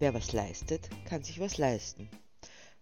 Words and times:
Wer 0.00 0.14
was 0.14 0.30
leistet, 0.30 0.88
kann 1.06 1.24
sich 1.24 1.40
was 1.40 1.58
leisten. 1.58 2.08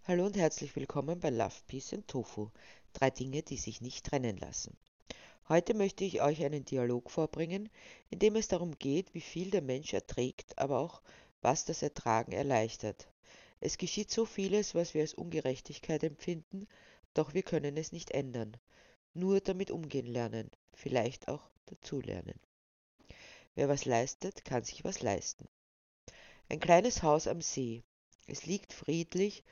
Hallo 0.03 0.27
und 0.27 0.37
herzlich 0.37 0.75
willkommen 0.75 1.19
bei 1.19 1.31
Love, 1.31 1.55
Peace 1.65 1.93
and 1.93 2.07
Tofu. 2.07 2.51
Drei 2.93 3.09
Dinge, 3.09 3.41
die 3.41 3.57
sich 3.57 3.81
nicht 3.81 4.05
trennen 4.05 4.37
lassen. 4.37 4.77
Heute 5.49 5.73
möchte 5.73 6.03
ich 6.03 6.21
euch 6.21 6.45
einen 6.45 6.63
Dialog 6.63 7.09
vorbringen, 7.09 7.69
in 8.11 8.19
dem 8.19 8.35
es 8.35 8.49
darum 8.49 8.77
geht, 8.77 9.15
wie 9.15 9.21
viel 9.21 9.49
der 9.49 9.63
Mensch 9.63 9.95
erträgt, 9.95 10.59
aber 10.59 10.77
auch 10.77 11.01
was 11.41 11.65
das 11.65 11.81
Ertragen 11.81 12.33
erleichtert. 12.33 13.07
Es 13.61 13.79
geschieht 13.79 14.11
so 14.11 14.23
vieles, 14.23 14.75
was 14.75 14.93
wir 14.93 15.01
als 15.01 15.15
Ungerechtigkeit 15.15 16.03
empfinden, 16.03 16.67
doch 17.15 17.33
wir 17.33 17.41
können 17.41 17.77
es 17.77 17.91
nicht 17.91 18.11
ändern. 18.11 18.57
Nur 19.15 19.41
damit 19.41 19.71
umgehen 19.71 20.05
lernen, 20.05 20.51
vielleicht 20.71 21.29
auch 21.29 21.49
dazulernen. 21.65 22.39
Wer 23.55 23.69
was 23.69 23.85
leistet, 23.85 24.45
kann 24.45 24.63
sich 24.63 24.83
was 24.83 25.01
leisten. 25.01 25.47
Ein 26.49 26.61
kleines 26.61 27.03
Haus 27.03 27.27
am 27.27 27.41
See. 27.41 27.83
Es 28.25 28.45
liegt 28.45 28.71
friedlich 28.71 29.43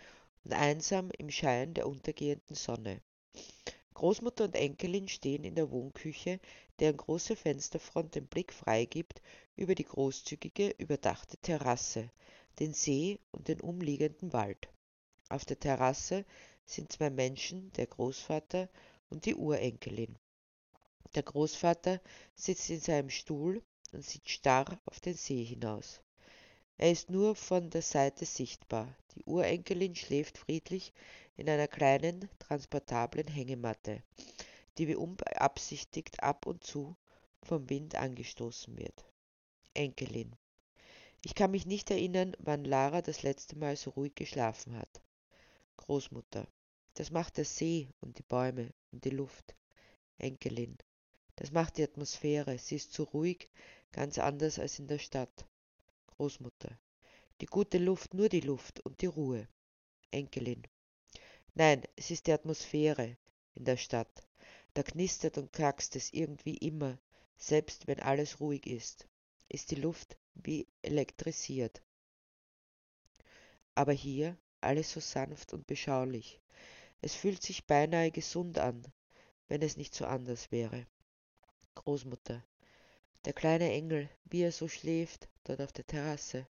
und 0.46 0.54
einsam 0.54 1.12
im 1.18 1.30
Schein 1.30 1.74
der 1.74 1.90
untergehenden 1.90 2.56
Sonne. 2.56 3.02
Großmutter 3.96 4.46
und 4.46 4.56
Enkelin 4.56 5.10
stehen 5.10 5.44
in 5.44 5.56
der 5.56 5.72
Wohnküche, 5.72 6.40
deren 6.80 6.96
große 6.96 7.36
Fensterfront 7.36 8.16
den 8.16 8.28
Blick 8.28 8.54
freigibt 8.54 9.22
über 9.58 9.76
die 9.76 9.84
großzügige, 9.84 10.70
überdachte 10.78 11.36
Terrasse, 11.36 12.10
den 12.60 12.74
See 12.74 13.20
und 13.32 13.50
den 13.50 13.60
umliegenden 13.60 14.32
Wald. 14.32 14.70
Auf 15.28 15.44
der 15.44 15.60
Terrasse 15.60 16.24
sind 16.66 16.94
zwei 16.94 17.10
Menschen, 17.10 17.74
der 17.74 17.88
Großvater 17.88 18.70
und 19.10 19.26
die 19.26 19.36
Urenkelin. 19.36 20.18
Der 21.14 21.24
Großvater 21.24 22.00
sitzt 22.36 22.70
in 22.70 22.80
seinem 22.80 23.10
Stuhl 23.10 23.62
und 23.92 24.06
sieht 24.06 24.30
starr 24.30 24.80
auf 24.86 25.02
den 25.02 25.16
See 25.16 25.44
hinaus. 25.44 26.00
Er 26.78 26.92
ist 26.92 27.10
nur 27.10 27.36
von 27.36 27.70
der 27.70 27.82
Seite 27.82 28.26
sichtbar. 28.26 28.94
Die 29.16 29.24
Urenkelin 29.24 29.96
schläft 29.96 30.38
friedlich 30.38 30.94
in 31.38 31.50
einer 31.50 31.70
kleinen, 31.70 32.30
transportablen 32.40 33.28
Hängematte, 33.28 34.04
die 34.78 34.90
wie 34.90 34.96
unbeabsichtigt 34.96 36.22
ab 36.22 36.46
und 36.46 36.64
zu 36.66 36.98
vom 37.44 37.70
Wind 37.70 37.96
angestoßen 37.96 38.78
wird. 38.78 39.06
Enkelin. 39.74 40.36
Ich 41.24 41.34
kann 41.34 41.52
mich 41.52 41.66
nicht 41.66 41.90
erinnern, 41.92 42.36
wann 42.40 42.66
Lara 42.66 43.02
das 43.02 43.24
letzte 43.24 43.56
Mal 43.58 43.78
so 43.78 43.92
ruhig 43.92 44.14
geschlafen 44.16 44.78
hat. 44.78 45.02
Großmutter. 45.78 46.48
Das 46.96 47.10
macht 47.10 47.38
der 47.38 47.46
See 47.46 47.90
und 48.02 48.18
die 48.18 48.24
Bäume 48.24 48.74
und 48.92 49.06
die 49.06 49.10
Luft. 49.10 49.56
Enkelin. 50.18 50.78
Das 51.36 51.52
macht 51.52 51.78
die 51.78 51.84
Atmosphäre. 51.84 52.58
Sie 52.58 52.76
ist 52.76 52.94
so 52.94 53.04
ruhig, 53.04 53.50
ganz 53.92 54.18
anders 54.18 54.60
als 54.60 54.80
in 54.80 54.88
der 54.88 55.00
Stadt. 55.00 55.46
Großmutter. 56.18 56.80
Die 57.42 57.46
gute 57.46 57.78
Luft, 57.78 58.14
nur 58.14 58.30
die 58.30 58.40
Luft 58.40 58.80
und 58.86 59.02
die 59.02 59.08
Ruhe. 59.08 59.50
Enkelin. 60.12 60.64
Nein, 61.56 61.84
es 61.98 62.10
ist 62.10 62.28
die 62.28 62.32
Atmosphäre 62.32 63.18
in 63.54 63.66
der 63.66 63.76
Stadt. 63.76 64.26
Da 64.74 64.84
knistert 64.84 65.38
und 65.38 65.52
knackst 65.52 65.96
es 65.98 66.14
irgendwie 66.14 66.56
immer, 66.58 66.98
selbst 67.38 67.88
wenn 67.88 68.00
alles 68.00 68.40
ruhig 68.40 68.66
ist. 68.66 69.10
Ist 69.50 69.72
die 69.72 69.76
Luft 69.76 70.18
wie 70.36 70.68
elektrisiert. 70.82 71.82
Aber 73.74 73.92
hier 73.92 74.38
alles 74.62 74.92
so 74.92 75.02
sanft 75.02 75.54
und 75.54 75.68
beschaulich. 75.68 76.40
Es 77.02 77.14
fühlt 77.14 77.44
sich 77.44 77.68
beinahe 77.68 78.10
gesund 78.10 78.58
an, 78.58 78.86
wenn 79.50 79.62
es 79.62 79.76
nicht 79.76 79.94
so 79.94 80.06
anders 80.06 80.50
wäre. 80.52 80.88
Großmutter. 81.76 82.42
Der 83.26 83.34
kleine 83.34 83.70
Engel, 83.72 84.10
wie 84.24 84.44
er 84.44 84.54
so 84.54 84.70
schläft, 84.70 85.28
dort 85.46 85.62
auf 85.62 85.72
der 85.72 85.88
Terrasse. 85.88 86.48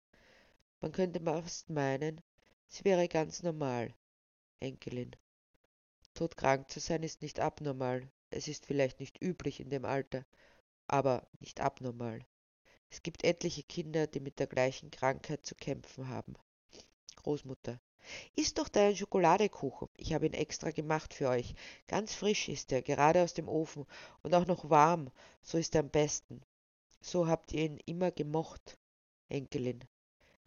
Man 0.81 0.91
könnte 0.91 1.19
fast 1.19 1.69
meinen, 1.69 2.21
sie 2.67 2.83
wäre 2.83 3.07
ganz 3.07 3.43
normal. 3.43 3.93
Enkelin. 4.59 5.15
Todkrank 6.13 6.71
zu 6.71 6.79
sein 6.79 7.03
ist 7.03 7.21
nicht 7.21 7.39
abnormal. 7.39 8.09
Es 8.29 8.47
ist 8.47 8.65
vielleicht 8.65 8.99
nicht 8.99 9.21
üblich 9.21 9.59
in 9.59 9.69
dem 9.69 9.85
Alter, 9.85 10.25
aber 10.87 11.27
nicht 11.39 11.61
abnormal. 11.61 12.25
Es 12.89 13.03
gibt 13.03 13.23
etliche 13.23 13.63
Kinder, 13.63 14.07
die 14.07 14.19
mit 14.19 14.39
der 14.39 14.47
gleichen 14.47 14.91
Krankheit 14.91 15.45
zu 15.45 15.55
kämpfen 15.55 16.07
haben. 16.07 16.35
Großmutter. 17.17 17.79
Isst 18.35 18.59
doch 18.59 18.69
deinen 18.69 18.95
Schokoladekuchen. 18.95 19.89
Ich 19.97 20.13
habe 20.13 20.27
ihn 20.27 20.33
extra 20.33 20.71
gemacht 20.71 21.13
für 21.13 21.29
euch. 21.29 21.55
Ganz 21.87 22.13
frisch 22.13 22.47
ist 22.49 22.71
er, 22.71 22.81
gerade 22.81 23.23
aus 23.23 23.33
dem 23.33 23.49
Ofen 23.49 23.85
und 24.21 24.33
auch 24.35 24.45
noch 24.45 24.69
warm. 24.69 25.11
So 25.41 25.57
ist 25.57 25.75
er 25.75 25.81
am 25.81 25.89
besten. 25.89 26.41
So 27.01 27.27
habt 27.27 27.51
ihr 27.51 27.65
ihn 27.65 27.79
immer 27.85 28.11
gemocht, 28.11 28.77
Enkelin. 29.29 29.83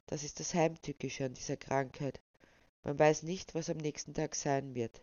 Das 0.07 0.25
ist 0.25 0.41
das 0.41 0.55
Heimtückische 0.55 1.25
an 1.25 1.35
dieser 1.35 1.57
Krankheit. 1.57 2.21
Man 2.85 2.99
weiß 2.99 3.25
nicht, 3.25 3.55
was 3.55 3.71
am 3.71 3.77
nächsten 3.77 4.15
Tag 4.15 4.35
sein 4.35 4.75
wird. 4.75 5.03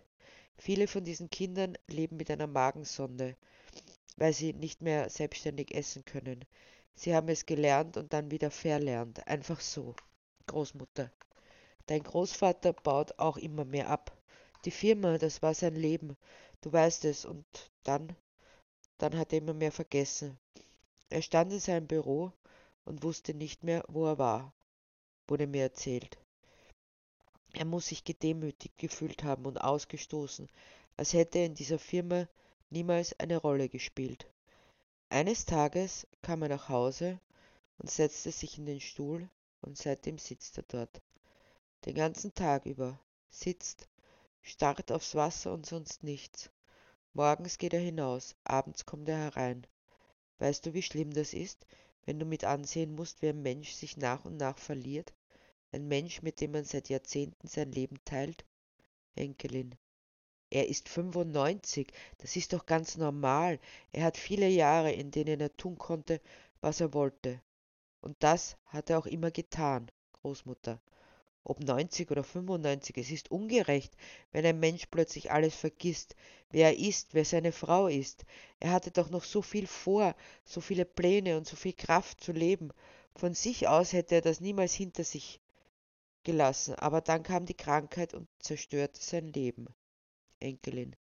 Viele 0.58 0.88
von 0.88 1.03
diesen 1.03 1.30
Kindern 1.30 1.78
leben 1.88 2.18
mit 2.18 2.31
einer 2.31 2.47
Magensonde, 2.47 3.36
weil 4.18 4.34
sie 4.34 4.53
nicht 4.53 4.81
mehr 4.81 5.09
selbstständig 5.09 5.75
essen 5.75 6.06
können. 6.06 6.46
Sie 6.96 7.13
haben 7.13 7.28
es 7.28 7.46
gelernt 7.46 7.97
und 7.97 8.13
dann 8.13 8.31
wieder 8.31 8.50
verlernt. 8.50 9.28
Einfach 9.28 9.59
so. 9.59 9.96
Großmutter. 10.47 11.12
Dein 11.88 12.03
Großvater 12.03 12.74
baut 12.74 13.19
auch 13.19 13.38
immer 13.38 13.66
mehr 13.66 13.90
ab. 13.90 14.18
Die 14.63 14.72
Firma, 14.72 15.18
das 15.18 15.42
war 15.42 15.53
sein 15.53 15.75
Leben. 15.75 16.16
Du 16.62 16.72
weißt 16.72 17.06
es. 17.06 17.25
Und 17.25 17.46
dann, 17.84 18.16
dann 18.97 19.18
hat 19.18 19.34
er 19.34 19.40
immer 19.40 19.53
mehr 19.53 19.72
vergessen. 19.72 20.40
Er 21.09 21.22
stand 21.22 21.52
in 21.52 21.59
seinem 21.59 21.88
Büro 21.88 22.31
und 22.85 23.03
wusste 23.03 23.34
nicht 23.34 23.63
mehr, 23.63 23.84
wo 23.88 24.06
er 24.06 24.18
war, 24.18 24.53
wurde 25.28 25.47
mir 25.47 25.63
erzählt. 25.63 26.18
Er 27.53 27.66
muss 27.66 27.88
sich 27.88 28.03
gedemütigt 28.03 28.78
gefühlt 28.78 29.23
haben 29.23 29.46
und 29.46 29.59
ausgestoßen, 29.59 30.50
als 30.97 31.13
hätte 31.13 31.40
er 31.40 31.45
in 31.45 31.56
dieser 31.56 31.79
Firma 31.79 32.28
niemals 32.69 33.18
eine 33.19 33.38
Rolle 33.38 33.69
gespielt. 33.69 34.28
Eines 35.09 35.45
Tages 35.45 36.07
kam 36.22 36.41
er 36.41 36.50
nach 36.50 36.69
Hause 36.69 37.19
und 37.78 37.90
setzte 37.90 38.31
sich 38.31 38.57
in 38.57 38.66
den 38.66 38.81
Stuhl 38.81 39.29
und 39.62 39.78
seitdem 39.78 40.18
sitzt 40.18 40.57
er 40.57 40.63
dort. 40.68 41.01
Den 41.85 41.95
ganzen 41.95 42.34
Tag 42.34 42.66
über 42.66 43.00
sitzt, 43.29 43.88
starrt 44.41 44.91
aufs 44.91 45.16
Wasser 45.16 45.53
und 45.53 45.66
sonst 45.66 46.03
nichts. 46.03 46.50
Morgens 47.13 47.57
geht 47.57 47.74
er 47.74 47.79
hinaus, 47.79 48.35
abends 48.44 48.85
kommt 48.85 49.07
er 49.07 49.18
herein. 49.18 49.66
Weißt 50.40 50.66
du, 50.66 50.74
wie 50.74 50.81
schlimm 50.81 51.13
das 51.13 51.34
ist, 51.34 51.66
wenn 52.06 52.20
du 52.20 52.26
mit 52.26 52.44
ansehen 52.44 52.96
musst, 52.96 53.22
wie 53.22 53.30
ein 53.30 53.42
Mensch 53.42 53.72
sich 53.72 53.98
nach 53.98 54.26
und 54.26 54.38
nach 54.38 54.58
verliert? 54.58 55.14
Ein 55.72 55.88
Mensch, 55.88 56.22
mit 56.22 56.42
dem 56.42 56.52
man 56.52 56.64
seit 56.64 56.90
Jahrzehnten 56.90 57.48
sein 57.48 57.72
Leben 57.72 57.98
teilt? 58.06 58.46
Enkelin. 59.16 59.76
Er 60.50 60.70
ist 60.70 60.90
95, 60.90 61.92
das 62.20 62.36
ist 62.36 62.54
doch 62.54 62.66
ganz 62.66 62.98
normal. 62.98 63.60
Er 63.92 64.06
hat 64.06 64.18
viele 64.18 64.48
Jahre, 64.48 64.92
in 64.92 65.12
denen 65.12 65.42
er 65.42 65.56
tun 65.58 65.78
konnte, 65.78 66.22
was 66.62 66.80
er 66.80 66.94
wollte. 66.94 67.42
Und 68.02 68.16
das 68.20 68.58
hat 68.66 68.90
er 68.90 69.00
auch 69.00 69.08
immer 69.08 69.32
getan, 69.32 69.92
Großmutter 70.14 70.80
ob 71.45 71.63
90 71.63 72.11
oder 72.11 72.23
95, 72.23 72.97
es 72.97 73.11
ist 73.11 73.31
ungerecht, 73.31 73.95
wenn 74.31 74.45
ein 74.45 74.59
Mensch 74.59 74.88
plötzlich 74.88 75.31
alles 75.31 75.56
vergisst, 75.56 76.16
wer 76.50 76.69
er 76.69 76.78
ist, 76.78 77.13
wer 77.13 77.23
seine 77.23 77.51
Frau 77.51 77.88
ist. 77.88 78.25
Er 78.59 78.72
hatte 78.72 78.91
doch 78.91 79.09
noch 79.09 79.23
so 79.23 79.41
viel 79.41 79.67
vor, 79.67 80.16
so 80.44 80.59
viele 80.59 80.85
Pläne 80.85 81.38
und 81.38 81.47
so 81.47 81.56
viel 81.56 81.73
Kraft 81.73 82.22
zu 82.22 82.31
leben. 82.31 82.72
Von 83.16 83.33
sich 83.33 83.67
aus 83.67 83.94
hätte 83.94 84.16
er 84.16 84.22
das 84.22 84.41
niemals 84.41 84.73
hinter 84.73 85.03
sich 85.03 85.39
gelassen, 86.23 86.73
aber 86.75 87.01
dann 87.01 87.23
kam 87.23 87.45
die 87.45 87.53
Krankheit 87.53 88.13
und 88.13 88.27
zerstörte 88.39 89.00
sein 89.01 89.27
Leben. 89.27 89.67
Enkelin. 90.39 90.95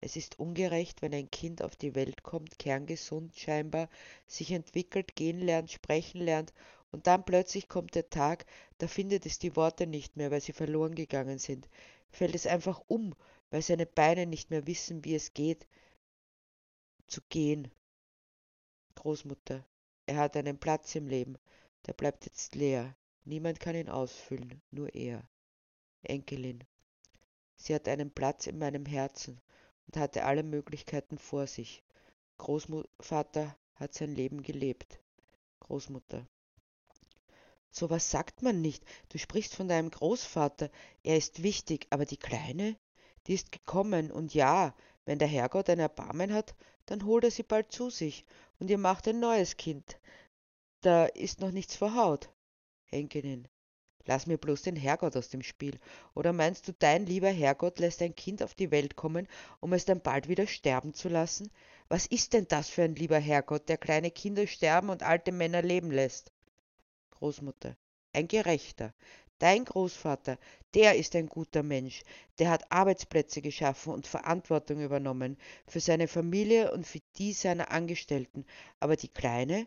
Es 0.00 0.16
ist 0.16 0.38
ungerecht, 0.38 1.02
wenn 1.02 1.12
ein 1.12 1.30
Kind 1.30 1.60
auf 1.60 1.76
die 1.76 1.94
Welt 1.94 2.22
kommt, 2.22 2.58
kerngesund 2.58 3.36
scheinbar, 3.36 3.88
sich 4.26 4.52
entwickelt, 4.52 5.16
gehen 5.16 5.40
lernt, 5.40 5.72
sprechen 5.72 6.20
lernt 6.20 6.52
und 6.90 7.06
dann 7.06 7.24
plötzlich 7.24 7.68
kommt 7.68 7.94
der 7.94 8.08
Tag, 8.10 8.46
da 8.78 8.88
findet 8.88 9.26
es 9.26 9.38
die 9.38 9.56
Worte 9.56 9.86
nicht 9.86 10.16
mehr, 10.16 10.30
weil 10.30 10.40
sie 10.40 10.52
verloren 10.52 10.94
gegangen 10.94 11.38
sind. 11.38 11.68
Fällt 12.10 12.34
es 12.34 12.46
einfach 12.46 12.82
um, 12.86 13.14
weil 13.50 13.62
seine 13.62 13.86
Beine 13.86 14.26
nicht 14.26 14.50
mehr 14.50 14.66
wissen, 14.66 15.04
wie 15.04 15.14
es 15.14 15.34
geht, 15.34 15.66
zu 17.06 17.20
gehen. 17.28 17.70
Großmutter, 18.94 19.66
er 20.06 20.16
hat 20.16 20.36
einen 20.36 20.58
Platz 20.58 20.94
im 20.94 21.06
Leben, 21.06 21.36
der 21.86 21.92
bleibt 21.92 22.24
jetzt 22.26 22.54
leer. 22.54 22.96
Niemand 23.24 23.60
kann 23.60 23.76
ihn 23.76 23.90
ausfüllen, 23.90 24.62
nur 24.70 24.94
er. 24.94 25.28
Enkelin. 26.02 26.64
Sie 27.56 27.74
hat 27.74 27.88
einen 27.88 28.10
Platz 28.10 28.46
in 28.46 28.58
meinem 28.58 28.86
Herzen 28.86 29.40
und 29.86 29.96
hatte 29.96 30.24
alle 30.24 30.42
Möglichkeiten 30.42 31.18
vor 31.18 31.46
sich. 31.46 31.82
Großvater 32.38 33.56
hat 33.74 33.94
sein 33.94 34.14
Leben 34.14 34.42
gelebt. 34.42 35.00
Großmutter. 35.60 36.26
So 37.70 37.90
was 37.90 38.10
sagt 38.10 38.42
man 38.42 38.60
nicht. 38.60 38.84
Du 39.10 39.18
sprichst 39.18 39.54
von 39.54 39.68
deinem 39.68 39.90
Großvater. 39.90 40.70
Er 41.02 41.16
ist 41.16 41.42
wichtig, 41.42 41.86
aber 41.90 42.04
die 42.04 42.16
Kleine, 42.16 42.76
die 43.26 43.34
ist 43.34 43.52
gekommen. 43.52 44.10
Und 44.10 44.34
ja, 44.34 44.74
wenn 45.04 45.18
der 45.18 45.28
Herrgott 45.28 45.70
ein 45.70 45.78
Erbarmen 45.78 46.32
hat, 46.32 46.54
dann 46.86 47.04
holt 47.04 47.24
er 47.24 47.30
sie 47.30 47.42
bald 47.42 47.70
zu 47.72 47.90
sich 47.90 48.24
und 48.58 48.70
ihr 48.70 48.78
macht 48.78 49.06
ein 49.08 49.20
neues 49.20 49.56
Kind. 49.56 49.98
Da 50.80 51.06
ist 51.06 51.40
noch 51.40 51.50
nichts 51.50 51.76
verhaut. 51.76 52.30
Enkelin. 52.90 53.48
Lass 54.08 54.26
mir 54.26 54.38
bloß 54.38 54.62
den 54.62 54.76
Herrgott 54.76 55.16
aus 55.16 55.28
dem 55.28 55.42
Spiel. 55.42 55.78
Oder 56.14 56.32
meinst 56.32 56.66
du, 56.66 56.72
dein 56.72 57.04
lieber 57.04 57.28
Herrgott 57.28 57.78
lässt 57.78 58.00
ein 58.00 58.14
Kind 58.14 58.42
auf 58.42 58.54
die 58.54 58.70
Welt 58.70 58.96
kommen, 58.96 59.28
um 59.60 59.74
es 59.74 59.84
dann 59.84 60.00
bald 60.00 60.28
wieder 60.28 60.46
sterben 60.46 60.94
zu 60.94 61.10
lassen? 61.10 61.50
Was 61.88 62.06
ist 62.06 62.32
denn 62.32 62.48
das 62.48 62.70
für 62.70 62.84
ein 62.84 62.94
lieber 62.94 63.18
Herrgott, 63.18 63.68
der 63.68 63.76
kleine 63.76 64.10
Kinder 64.10 64.46
sterben 64.46 64.88
und 64.88 65.02
alte 65.02 65.30
Männer 65.30 65.60
leben 65.60 65.90
lässt? 65.90 66.32
Großmutter. 67.18 67.76
Ein 68.12 68.28
Gerechter. 68.28 68.94
Dein 69.40 69.64
Großvater, 69.64 70.38
der 70.74 70.96
ist 70.96 71.14
ein 71.14 71.28
guter 71.28 71.62
Mensch, 71.62 72.02
der 72.38 72.50
hat 72.50 72.70
Arbeitsplätze 72.72 73.40
geschaffen 73.40 73.92
und 73.92 74.06
Verantwortung 74.06 74.80
übernommen 74.80 75.36
für 75.66 75.80
seine 75.80 76.08
Familie 76.08 76.72
und 76.72 76.86
für 76.86 77.00
die 77.16 77.32
seiner 77.32 77.70
Angestellten. 77.70 78.44
Aber 78.80 78.96
die 78.96 79.08
Kleine, 79.08 79.66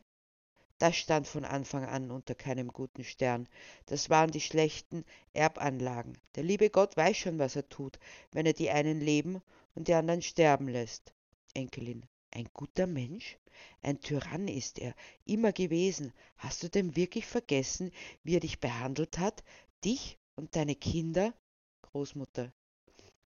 das 0.77 0.95
stand 0.95 1.27
von 1.27 1.45
Anfang 1.45 1.85
an 1.85 2.11
unter 2.11 2.35
keinem 2.35 2.69
guten 2.69 3.03
Stern. 3.03 3.47
Das 3.85 4.09
waren 4.09 4.31
die 4.31 4.41
schlechten 4.41 5.05
Erbanlagen. 5.33 6.17
Der 6.35 6.43
liebe 6.43 6.69
Gott 6.69 6.97
weiß 6.97 7.15
schon, 7.15 7.39
was 7.39 7.55
er 7.55 7.69
tut, 7.69 7.99
wenn 8.31 8.45
er 8.45 8.53
die 8.53 8.71
einen 8.71 8.99
leben 8.99 9.41
und 9.75 9.87
die 9.87 9.93
anderen 9.93 10.21
sterben 10.21 10.67
lässt. 10.67 11.13
Enkelin. 11.53 12.05
Ein 12.31 12.49
guter 12.53 12.87
Mensch? 12.87 13.37
Ein 13.81 13.99
Tyrann 13.99 14.47
ist 14.47 14.79
er, 14.79 14.95
immer 15.25 15.51
gewesen. 15.51 16.13
Hast 16.37 16.63
du 16.63 16.69
denn 16.69 16.95
wirklich 16.95 17.25
vergessen, 17.25 17.91
wie 18.23 18.35
er 18.35 18.39
dich 18.39 18.59
behandelt 18.59 19.17
hat? 19.17 19.43
Dich 19.83 20.17
und 20.35 20.55
deine 20.55 20.75
Kinder? 20.75 21.33
Großmutter. 21.81 22.53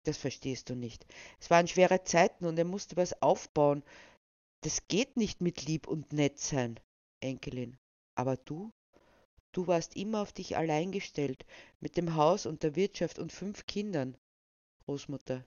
Das 0.03 0.17
verstehst 0.17 0.69
du 0.69 0.75
nicht. 0.75 1.05
Es 1.39 1.49
waren 1.49 1.67
schwere 1.67 2.03
Zeiten 2.03 2.45
und 2.45 2.57
er 2.57 2.65
musste 2.65 2.95
was 2.95 3.21
aufbauen. 3.21 3.83
Das 4.61 4.87
geht 4.87 5.17
nicht 5.17 5.41
mit 5.41 5.65
lieb 5.65 5.87
und 5.87 6.13
nett 6.13 6.39
sein. 6.39 6.79
Enkelin. 7.19 7.77
Aber 8.15 8.37
du? 8.37 8.71
Du 9.51 9.67
warst 9.67 9.95
immer 9.95 10.21
auf 10.21 10.33
dich 10.33 10.57
allein 10.57 10.91
gestellt, 10.91 11.45
mit 11.79 11.95
dem 11.95 12.15
Haus 12.15 12.45
und 12.45 12.63
der 12.63 12.75
Wirtschaft 12.75 13.19
und 13.19 13.31
fünf 13.31 13.65
Kindern. 13.65 14.17
Großmutter. 14.85 15.45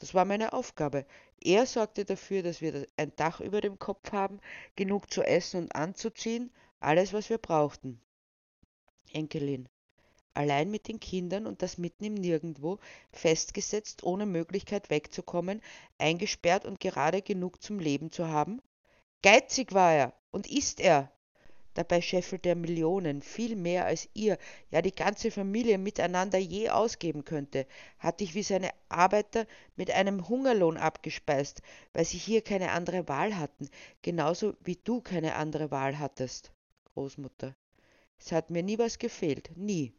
Das 0.00 0.14
war 0.14 0.24
meine 0.24 0.54
Aufgabe. 0.54 1.04
Er 1.42 1.66
sorgte 1.66 2.06
dafür, 2.06 2.42
dass 2.42 2.62
wir 2.62 2.88
ein 2.96 3.12
Dach 3.16 3.40
über 3.40 3.60
dem 3.60 3.78
Kopf 3.78 4.12
haben, 4.12 4.40
genug 4.74 5.12
zu 5.12 5.22
essen 5.22 5.64
und 5.64 5.74
anzuziehen, 5.74 6.50
alles, 6.80 7.12
was 7.12 7.28
wir 7.28 7.36
brauchten. 7.36 8.00
Enkelin. 9.12 9.68
Allein 10.32 10.70
mit 10.70 10.88
den 10.88 11.00
Kindern 11.00 11.46
und 11.46 11.60
das 11.60 11.76
mitten 11.76 12.04
im 12.04 12.14
Nirgendwo, 12.14 12.78
festgesetzt, 13.12 14.02
ohne 14.02 14.24
Möglichkeit 14.24 14.88
wegzukommen, 14.88 15.60
eingesperrt 15.98 16.64
und 16.64 16.80
gerade 16.80 17.20
genug 17.20 17.62
zum 17.62 17.78
Leben 17.78 18.10
zu 18.10 18.26
haben? 18.26 18.62
Geizig 19.20 19.74
war 19.74 19.92
er 19.92 20.14
und 20.30 20.50
ist 20.50 20.80
er. 20.80 21.12
Dabei 21.74 22.00
scheffelte 22.00 22.48
er 22.48 22.54
Millionen, 22.56 23.22
viel 23.22 23.54
mehr 23.54 23.84
als 23.86 24.08
ihr, 24.12 24.38
ja 24.70 24.82
die 24.82 24.94
ganze 24.94 25.30
Familie 25.30 25.78
miteinander 25.78 26.38
je 26.38 26.68
ausgeben 26.70 27.24
könnte, 27.24 27.66
hat 27.98 28.20
dich 28.20 28.34
wie 28.34 28.42
seine 28.42 28.70
Arbeiter 28.88 29.46
mit 29.76 29.90
einem 29.92 30.28
Hungerlohn 30.28 30.76
abgespeist, 30.76 31.62
weil 31.92 32.04
sie 32.04 32.18
hier 32.18 32.42
keine 32.42 32.72
andere 32.72 33.06
Wahl 33.06 33.36
hatten, 33.36 33.68
genauso 34.02 34.54
wie 34.64 34.76
du 34.76 35.00
keine 35.00 35.36
andere 35.36 35.70
Wahl 35.70 35.98
hattest. 35.98 36.52
Großmutter. 36.94 37.54
Es 38.18 38.32
hat 38.32 38.50
mir 38.50 38.64
nie 38.64 38.78
was 38.78 38.98
gefehlt, 38.98 39.50
nie. 39.56 39.94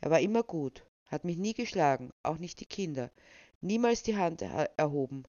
Er 0.00 0.10
war 0.10 0.20
immer 0.20 0.44
gut, 0.44 0.86
hat 1.06 1.24
mich 1.24 1.36
nie 1.36 1.52
geschlagen, 1.52 2.12
auch 2.22 2.38
nicht 2.38 2.60
die 2.60 2.66
Kinder, 2.66 3.10
niemals 3.60 4.04
die 4.04 4.16
Hand 4.16 4.42
erhoben, 4.42 5.24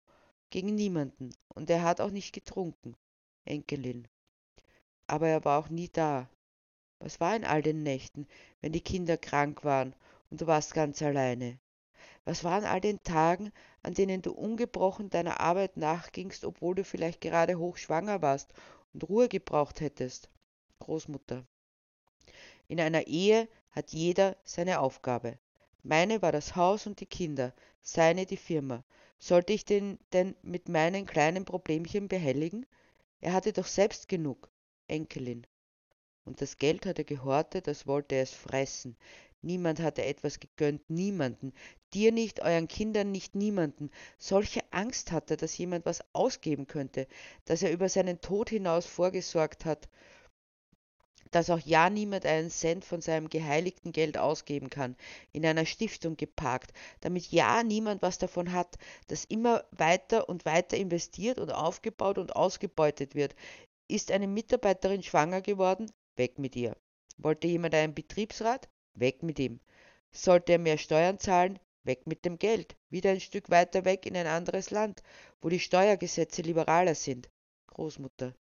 gegen 0.52 0.76
niemanden, 0.76 1.32
und 1.48 1.70
er 1.70 1.82
hat 1.82 2.00
auch 2.00 2.12
nicht 2.12 2.32
getrunken. 2.32 2.96
Enkelin. 3.44 4.08
Aber 5.10 5.28
er 5.28 5.44
war 5.44 5.58
auch 5.58 5.70
nie 5.70 5.90
da. 5.90 6.30
Was 7.00 7.20
war 7.20 7.36
in 7.36 7.44
all 7.44 7.64
den 7.64 7.82
Nächten, 7.82 8.28
wenn 8.62 8.74
die 8.74 8.82
Kinder 8.82 9.18
krank 9.18 9.64
waren 9.64 9.96
und 10.30 10.40
du 10.40 10.46
warst 10.46 10.76
ganz 10.76 11.02
alleine? 11.02 11.58
Was 12.26 12.44
war 12.44 12.60
an 12.60 12.66
all 12.66 12.80
den 12.80 13.02
Tagen, 13.02 13.52
an 13.82 13.96
denen 13.96 14.22
du 14.22 14.32
ungebrochen 14.32 15.10
deiner 15.10 15.40
Arbeit 15.40 15.78
nachgingst, 15.78 16.46
obwohl 16.46 16.76
du 16.76 16.84
vielleicht 16.84 17.22
gerade 17.22 17.58
hochschwanger 17.58 18.22
warst 18.22 18.54
und 18.94 19.10
Ruhe 19.10 19.30
gebraucht 19.30 19.82
hättest? 19.82 20.30
Großmutter. 20.78 21.44
In 22.68 22.80
einer 22.80 23.08
Ehe 23.08 23.48
hat 23.72 23.94
jeder 23.94 24.38
seine 24.44 24.80
Aufgabe. 24.80 25.40
Meine 25.82 26.22
war 26.22 26.32
das 26.32 26.56
Haus 26.56 26.86
und 26.86 27.00
die 27.00 27.08
Kinder, 27.08 27.52
seine 27.82 28.28
die 28.28 28.38
Firma. 28.38 28.84
Sollte 29.18 29.54
ich 29.54 29.66
den 29.66 29.98
denn 30.14 30.36
mit 30.44 30.70
meinen 30.70 31.08
kleinen 31.08 31.46
Problemchen 31.46 32.08
behelligen? 32.08 32.68
Er 33.22 33.34
hatte 33.34 33.54
doch 33.54 33.66
selbst 33.66 34.08
genug. 34.08 34.49
Enkelin. 34.90 35.46
Und 36.26 36.42
das 36.42 36.58
Geld 36.58 36.86
hat 36.86 37.00
er 37.00 37.06
gehortet, 37.06 37.68
das 37.68 37.88
wollte 37.88 38.16
er 38.16 38.24
es 38.24 38.32
fressen. 38.32 38.96
Niemand 39.42 39.80
hatte 39.80 40.04
etwas 40.04 40.40
gegönnt, 40.40 40.90
niemanden. 40.90 41.54
Dir 41.94 42.12
nicht, 42.12 42.42
euren 42.42 42.68
Kindern 42.68 43.12
nicht, 43.12 43.36
niemanden. 43.36 43.90
Solche 44.18 44.62
Angst 44.72 45.12
hatte, 45.12 45.38
dass 45.38 45.58
jemand 45.58 45.86
was 45.86 46.04
ausgeben 46.14 46.68
könnte, 46.68 47.08
dass 47.46 47.64
er 47.64 47.72
über 47.72 47.88
seinen 47.88 48.20
Tod 48.20 48.50
hinaus 48.50 48.86
vorgesorgt 48.86 49.64
hat, 49.64 49.88
dass 51.32 51.50
auch 51.50 51.60
ja 51.60 51.90
niemand 51.90 52.26
einen 52.26 52.50
Cent 52.50 52.84
von 52.86 53.02
seinem 53.02 53.30
geheiligten 53.30 53.92
Geld 53.92 54.18
ausgeben 54.18 54.70
kann, 54.70 54.96
in 55.32 55.46
einer 55.46 55.66
Stiftung 55.66 56.18
geparkt, 56.18 56.74
damit 57.02 57.28
ja 57.32 57.64
niemand 57.64 58.02
was 58.02 58.18
davon 58.18 58.52
hat, 58.52 58.78
das 59.08 59.26
immer 59.26 59.64
weiter 59.72 60.28
und 60.28 60.46
weiter 60.46 60.76
investiert 60.78 61.40
und 61.40 61.52
aufgebaut 61.52 62.18
und 62.18 62.36
ausgebeutet 62.36 63.16
wird. 63.16 63.36
Ist 63.92 64.12
eine 64.12 64.28
Mitarbeiterin 64.28 65.02
schwanger 65.02 65.42
geworden? 65.42 65.92
Weg 66.16 66.38
mit 66.38 66.56
ihr. 66.56 66.78
Wollte 67.18 67.48
jemand 67.48 67.74
einen 67.74 67.96
Betriebsrat? 67.96 68.70
Weg 68.94 69.24
mit 69.24 69.40
ihm. 69.40 69.60
Sollte 70.12 70.52
er 70.52 70.60
mehr 70.60 70.78
Steuern 70.78 71.18
zahlen? 71.18 71.58
Weg 71.84 72.06
mit 72.06 72.24
dem 72.24 72.38
Geld. 72.38 72.78
Wieder 72.92 73.10
ein 73.10 73.20
Stück 73.20 73.50
weiter 73.50 73.86
weg 73.86 74.06
in 74.06 74.16
ein 74.16 74.28
anderes 74.28 74.70
Land, 74.70 75.02
wo 75.42 75.50
die 75.50 75.60
Steuergesetze 75.60 76.44
liberaler 76.44 76.94
sind. 76.94 77.32
Großmutter. 77.66 78.36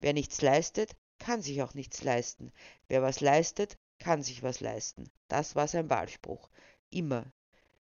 Wer 0.00 0.14
nichts 0.14 0.42
leistet, 0.42 0.96
kann 1.20 1.42
sich 1.42 1.62
auch 1.62 1.74
nichts 1.74 2.02
leisten. 2.02 2.50
Wer 2.88 3.02
was 3.02 3.20
leistet, 3.20 3.78
kann 4.00 4.24
sich 4.24 4.42
was 4.42 4.58
leisten. 4.58 5.08
Das 5.28 5.54
war 5.54 5.68
sein 5.68 5.90
Wahlspruch. 5.90 6.50
Immer. 6.90 7.32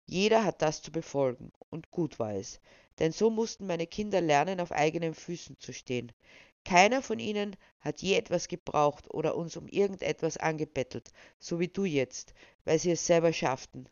Jeder 0.06 0.44
hat 0.44 0.62
das 0.62 0.82
zu 0.82 0.92
befolgen, 0.92 1.54
und 1.70 1.90
gut 1.90 2.20
war 2.20 2.34
es. 2.34 2.60
Denn 3.00 3.14
so 3.14 3.30
mussten 3.30 3.66
meine 3.66 3.88
Kinder 3.88 4.20
lernen, 4.20 4.60
auf 4.60 4.74
eigenen 4.74 5.14
Füßen 5.14 5.58
zu 5.58 5.72
stehen. 5.72 6.12
Keiner 6.64 7.02
von 7.02 7.20
ihnen 7.20 7.56
hat 7.80 8.02
je 8.02 8.16
etwas 8.16 8.48
gebraucht 8.48 9.12
oder 9.14 9.36
uns 9.36 9.58
um 9.58 9.68
irgendetwas 9.68 10.38
angebettelt, 10.38 11.12
so 11.40 11.60
wie 11.60 11.68
du 11.68 11.86
jetzt, 11.86 12.34
weil 12.66 12.80
sie 12.80 12.92
es 12.92 13.06
selber 13.06 13.34
schafften. 13.34 13.90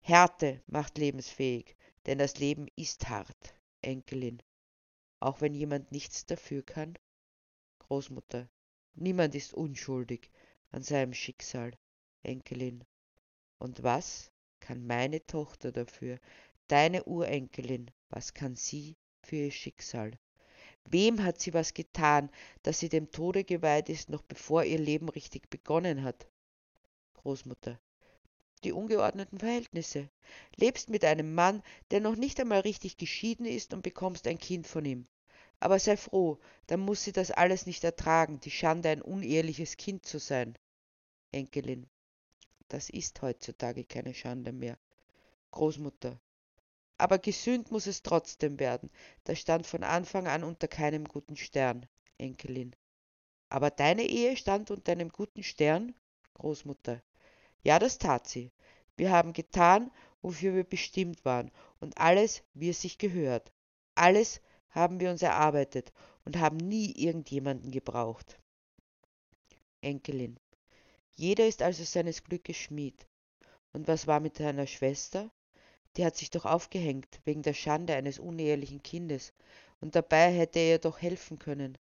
Härte 0.00 0.62
macht 0.66 0.98
lebensfähig, 0.98 1.76
denn 2.06 2.18
das 2.18 2.38
Leben 2.38 2.68
ist 2.76 3.08
hart, 3.08 3.54
Enkelin. 3.82 4.42
Auch 5.20 5.40
wenn 5.40 5.54
jemand 5.54 5.92
nichts 5.92 6.26
dafür 6.26 6.62
kann? 6.62 6.98
Großmutter. 7.80 8.48
Niemand 8.94 9.34
ist 9.34 9.52
unschuldig 9.52 10.30
an 10.70 10.82
seinem 10.82 11.12
Schicksal, 11.12 11.72
Enkelin. 12.22 12.84
Und 13.58 13.82
was 13.82 14.30
kann 14.60 14.86
meine 14.86 15.24
Tochter 15.26 15.72
dafür, 15.72 16.18
deine 16.68 17.04
Urenkelin, 17.04 17.90
was 18.08 18.34
kann 18.34 18.56
sie 18.56 18.96
für 19.22 19.36
ihr 19.36 19.50
Schicksal? 19.50 20.18
Wem 20.88 21.24
hat 21.24 21.40
sie 21.40 21.52
was 21.52 21.74
getan, 21.74 22.30
dass 22.62 22.78
sie 22.78 22.88
dem 22.88 23.10
Tode 23.10 23.44
geweiht 23.44 23.88
ist, 23.88 24.08
noch 24.08 24.22
bevor 24.22 24.64
ihr 24.64 24.78
Leben 24.78 25.08
richtig 25.08 25.50
begonnen 25.50 26.04
hat? 26.04 26.28
Großmutter. 27.14 27.80
Die 28.62 28.72
ungeordneten 28.72 29.38
Verhältnisse. 29.38 30.08
Lebst 30.54 30.88
mit 30.88 31.04
einem 31.04 31.34
Mann, 31.34 31.62
der 31.90 32.00
noch 32.00 32.16
nicht 32.16 32.40
einmal 32.40 32.60
richtig 32.60 32.96
geschieden 32.96 33.46
ist 33.46 33.74
und 33.74 33.82
bekommst 33.82 34.26
ein 34.26 34.38
Kind 34.38 34.66
von 34.66 34.84
ihm. 34.84 35.06
Aber 35.58 35.78
sei 35.78 35.96
froh, 35.96 36.38
dann 36.66 36.80
muss 36.80 37.02
sie 37.02 37.12
das 37.12 37.30
alles 37.30 37.66
nicht 37.66 37.82
ertragen, 37.82 38.40
die 38.40 38.50
Schande, 38.50 38.88
ein 38.90 39.02
uneheliches 39.02 39.76
Kind 39.76 40.06
zu 40.06 40.18
sein. 40.18 40.56
Enkelin. 41.32 41.88
Das 42.68 42.90
ist 42.90 43.20
heutzutage 43.22 43.84
keine 43.84 44.14
Schande 44.14 44.52
mehr. 44.52 44.78
Großmutter. 45.50 46.20
Aber 46.98 47.18
gesühnt 47.18 47.70
muss 47.70 47.86
es 47.86 48.02
trotzdem 48.02 48.58
werden. 48.58 48.90
Das 49.24 49.38
stand 49.38 49.66
von 49.66 49.82
Anfang 49.82 50.26
an 50.26 50.44
unter 50.44 50.68
keinem 50.68 51.04
guten 51.04 51.36
Stern. 51.36 51.86
Enkelin. 52.18 52.74
Aber 53.48 53.70
deine 53.70 54.02
Ehe 54.02 54.36
stand 54.36 54.70
unter 54.70 54.92
einem 54.92 55.10
guten 55.10 55.42
Stern? 55.42 55.94
Großmutter. 56.34 57.02
Ja, 57.62 57.78
das 57.78 57.98
tat 57.98 58.28
sie. 58.28 58.50
Wir 58.96 59.10
haben 59.10 59.32
getan, 59.32 59.90
wofür 60.22 60.54
wir 60.54 60.64
bestimmt 60.64 61.24
waren, 61.24 61.50
und 61.80 61.98
alles, 61.98 62.42
wie 62.54 62.70
es 62.70 62.80
sich 62.80 62.98
gehört. 62.98 63.52
Alles, 63.94 64.40
haben 64.70 65.00
wir 65.00 65.10
uns 65.10 65.22
erarbeitet 65.22 65.92
und 66.24 66.38
haben 66.38 66.58
nie 66.58 66.92
irgendjemanden 66.92 67.70
gebraucht. 67.70 68.38
Enkelin. 69.80 70.38
Jeder 71.14 71.46
ist 71.46 71.62
also 71.62 71.82
seines 71.84 72.22
Glückes 72.24 72.56
Schmied. 72.56 73.06
Und 73.72 73.88
was 73.88 74.06
war 74.06 74.20
mit 74.20 74.38
deiner 74.38 74.66
Schwester? 74.66 75.30
Die 75.96 76.04
hat 76.04 76.16
sich 76.16 76.30
doch 76.30 76.44
aufgehängt 76.44 77.20
wegen 77.24 77.42
der 77.42 77.54
Schande 77.54 77.94
eines 77.94 78.18
unehelichen 78.18 78.82
Kindes, 78.82 79.32
und 79.80 79.94
dabei 79.94 80.32
hätte 80.32 80.58
er 80.58 80.72
ihr 80.72 80.78
doch 80.78 81.00
helfen 81.00 81.38
können. 81.38 81.78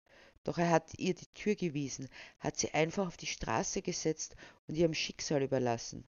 Doch 0.43 0.57
er 0.57 0.69
hat 0.69 0.97
ihr 0.97 1.13
die 1.13 1.27
Tür 1.33 1.55
gewiesen, 1.55 2.09
hat 2.39 2.57
sie 2.57 2.73
einfach 2.73 3.07
auf 3.07 3.17
die 3.17 3.27
Straße 3.27 3.81
gesetzt 3.81 4.35
und 4.67 4.75
ihrem 4.75 4.93
Schicksal 4.93 5.43
überlassen. 5.43 6.07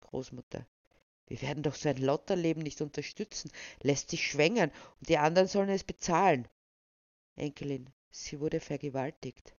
Großmutter. 0.00 0.66
Wir 1.26 1.42
werden 1.42 1.62
doch 1.62 1.74
so 1.74 1.88
ein 1.88 1.98
Lotterleben 1.98 2.62
nicht 2.62 2.80
unterstützen, 2.80 3.50
lässt 3.82 4.10
sich 4.10 4.26
schwängern 4.26 4.70
und 5.00 5.08
die 5.08 5.18
anderen 5.18 5.48
sollen 5.48 5.70
es 5.70 5.84
bezahlen. 5.84 6.48
Enkelin. 7.34 7.90
Sie 8.10 8.40
wurde 8.40 8.60
vergewaltigt. 8.60 9.54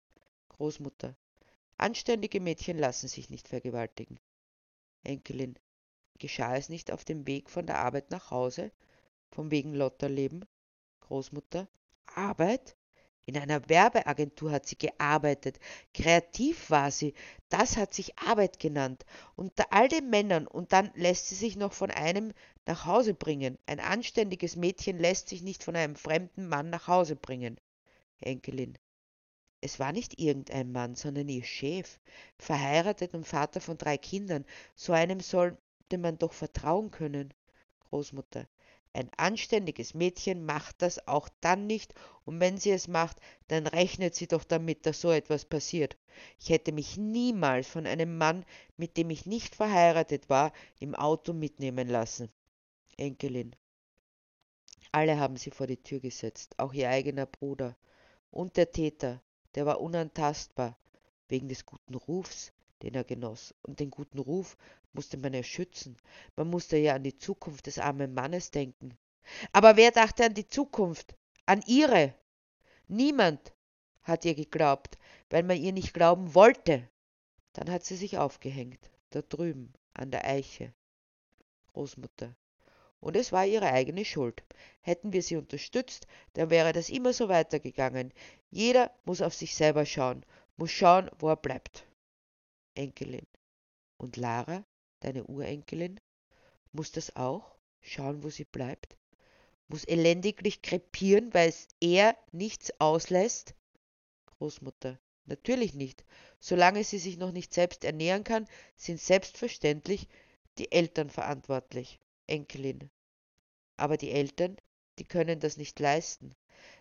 Großmutter. 0.49 1.15
Anständige 1.77 2.41
Mädchen 2.41 2.79
lassen 2.79 3.09
sich 3.09 3.29
nicht 3.29 3.49
vergewaltigen. 3.49 4.19
Enkelin. 5.03 5.59
Geschah 6.19 6.57
es 6.57 6.69
nicht 6.69 6.91
auf 6.91 7.05
dem 7.05 7.27
Weg 7.27 7.51
von 7.51 7.67
der 7.67 7.79
Arbeit 7.79 8.11
nach 8.11 8.31
Hause? 8.31 8.73
Vom 9.31 9.51
wegen 9.51 9.75
Lotterleben? 9.75 10.45
Großmutter. 11.01 11.69
Arbeit? 12.07 12.77
In 13.27 13.37
einer 13.37 13.69
Werbeagentur 13.69 14.53
hat 14.53 14.67
sie 14.67 14.79
gearbeitet. 14.79 15.59
Kreativ 15.93 16.71
war 16.71 16.93
sie. 16.93 17.13
Das 17.49 17.77
hat 17.77 17.93
sich 17.93 18.17
Arbeit 18.19 18.61
genannt. 18.61 19.05
Unter 19.35 19.73
all 19.73 19.89
den 19.89 20.11
Männern. 20.11 20.47
Und 20.47 20.73
dann 20.73 20.93
lässt 20.95 21.29
sie 21.29 21.35
sich 21.35 21.57
noch 21.57 21.73
von 21.73 21.91
einem 21.91 22.33
nach 22.67 22.87
Hause 22.87 23.15
bringen. 23.15 23.59
Ein 23.67 23.81
anständiges 23.81 24.55
Mädchen 24.55 24.99
lässt 24.99 25.29
sich 25.29 25.43
nicht 25.43 25.65
von 25.65 25.75
einem 25.75 25.97
fremden 25.97 26.49
Mann 26.49 26.71
nach 26.71 26.87
Hause 26.87 27.17
bringen. 27.17 27.59
Enkelin. 28.21 28.79
Es 29.61 29.81
war 29.81 29.91
nicht 29.91 30.21
irgendein 30.21 30.71
Mann, 30.71 30.95
sondern 30.95 31.29
ihr 31.29 31.43
Chef, 31.43 31.99
verheiratet 32.39 33.15
und 33.15 33.27
Vater 33.27 33.61
von 33.61 33.77
drei 33.77 33.99
Kindern. 33.99 34.45
So 34.77 34.93
einem 34.93 35.19
sollte 35.19 35.59
man 35.93 36.19
doch 36.19 36.33
vertrauen 36.33 36.91
können. 36.91 37.33
Großmutter. 37.89 38.49
Ein 38.93 39.11
anständiges 39.19 39.93
Mädchen 39.93 40.47
macht 40.47 40.81
das 40.81 41.07
auch 41.07 41.29
dann 41.41 41.67
nicht, 41.67 41.93
und 42.25 42.41
wenn 42.41 42.57
sie 42.57 42.71
es 42.71 42.89
macht, 42.89 43.19
dann 43.49 43.67
rechnet 43.67 44.15
sie 44.15 44.27
doch 44.27 44.43
damit, 44.43 44.87
dass 44.87 45.03
so 45.03 45.11
etwas 45.11 45.45
passiert. 45.45 45.99
Ich 46.41 46.49
hätte 46.49 46.73
mich 46.73 46.97
niemals 46.97 47.69
von 47.69 47.87
einem 47.87 48.17
Mann, 48.17 48.45
mit 48.79 48.97
dem 48.97 49.11
ich 49.11 49.27
nicht 49.27 49.55
verheiratet 49.55 50.31
war, 50.31 50.53
im 50.81 50.95
Auto 50.95 51.35
mitnehmen 51.35 51.89
lassen. 51.89 52.31
Enkelin. 52.97 53.55
Alle 54.93 55.19
haben 55.19 55.37
sie 55.37 55.51
vor 55.51 55.67
die 55.67 55.83
Tür 55.83 56.01
gesetzt, 56.01 56.59
auch 56.59 56.73
ihr 56.73 56.89
eigener 56.89 57.27
Bruder. 57.27 57.77
Und 58.31 58.57
der 58.57 58.73
Täter, 58.73 59.21
der 59.55 59.67
war 59.67 59.83
unantastbar, 59.83 60.79
wegen 61.29 61.51
des 61.51 61.67
guten 61.67 61.95
Rufs, 61.95 62.53
den 62.83 62.95
er 62.95 63.05
genoss. 63.05 63.55
Und 63.63 63.81
den 63.81 63.91
guten 63.91 64.19
Ruf 64.19 64.57
musste 64.93 65.17
man 65.17 65.35
ja 65.35 65.43
schützen. 65.43 65.97
Man 66.37 66.49
musste 66.49 66.77
ja 66.77 66.95
an 66.95 67.05
die 67.05 67.17
Zukunft 67.17 67.67
des 67.67 67.79
armen 67.79 68.15
Mannes 68.15 68.51
denken. 68.51 68.97
Aber 69.53 69.77
wer 69.77 69.91
dachte 69.91 70.25
an 70.25 70.35
die 70.35 70.49
Zukunft? 70.49 71.17
An 71.47 71.63
ihre? 71.67 72.15
Niemand 72.89 73.53
hat 74.03 74.25
ihr 74.25 74.35
geglaubt, 74.35 74.99
weil 75.31 75.43
man 75.43 75.61
ihr 75.61 75.73
nicht 75.73 75.93
glauben 75.93 76.35
wollte. 76.35 76.89
Dann 77.53 77.71
hat 77.71 77.85
sie 77.85 77.97
sich 77.97 78.19
aufgehängt, 78.19 78.91
da 79.11 79.23
drüben, 79.23 79.73
an 79.95 80.11
der 80.11 80.25
Eiche. 80.25 80.73
Großmutter. 81.73 82.37
Und 83.01 83.17
es 83.17 83.33
war 83.33 83.47
ihre 83.47 83.71
eigene 83.71 84.05
Schuld. 84.05 84.43
Hätten 84.81 85.13
wir 85.13 85.23
sie 85.23 85.37
unterstützt, 85.37 86.07
dann 86.35 86.51
wäre 86.51 86.73
das 86.73 86.89
immer 86.89 87.13
so 87.13 87.29
weitergegangen. 87.29 88.13
Jeder 88.51 88.91
muss 89.05 89.23
auf 89.23 89.35
sich 89.35 89.55
selber 89.55 89.85
schauen, 89.85 90.25
muss 90.57 90.71
schauen, 90.71 91.11
wo 91.19 91.29
er 91.29 91.37
bleibt. 91.37 91.87
Enkelin. 92.77 93.27
Und 93.99 94.17
Lara, 94.17 94.65
deine 95.01 95.25
Urenkelin, 95.25 96.01
muss 96.73 96.93
das 96.93 97.17
auch? 97.17 97.57
Schauen, 97.81 98.23
wo 98.23 98.31
sie 98.31 98.45
bleibt? 98.45 98.97
Muss 99.69 99.85
elendiglich 99.85 100.63
krepieren, 100.63 101.33
weil 101.35 101.49
es 101.49 101.69
er 101.81 102.17
nichts 102.33 102.73
auslässt? 102.81 103.55
Großmutter. 104.27 104.99
Natürlich 105.25 105.75
nicht. 105.75 106.05
Solange 106.39 106.85
sie 106.85 106.99
sich 106.99 107.17
noch 107.17 107.33
nicht 107.33 107.53
selbst 107.53 107.85
ernähren 107.85 108.23
kann, 108.23 108.47
sind 108.77 109.01
selbstverständlich 109.01 110.09
die 110.59 110.71
Eltern 110.71 111.11
verantwortlich. 111.11 111.99
Enkelin. 112.27 112.91
Aber 113.77 113.97
die 113.97 114.11
Eltern, 114.11 114.57
die 114.99 115.05
können 115.05 115.41
das 115.41 115.57
nicht 115.57 115.79
leisten. 115.81 116.35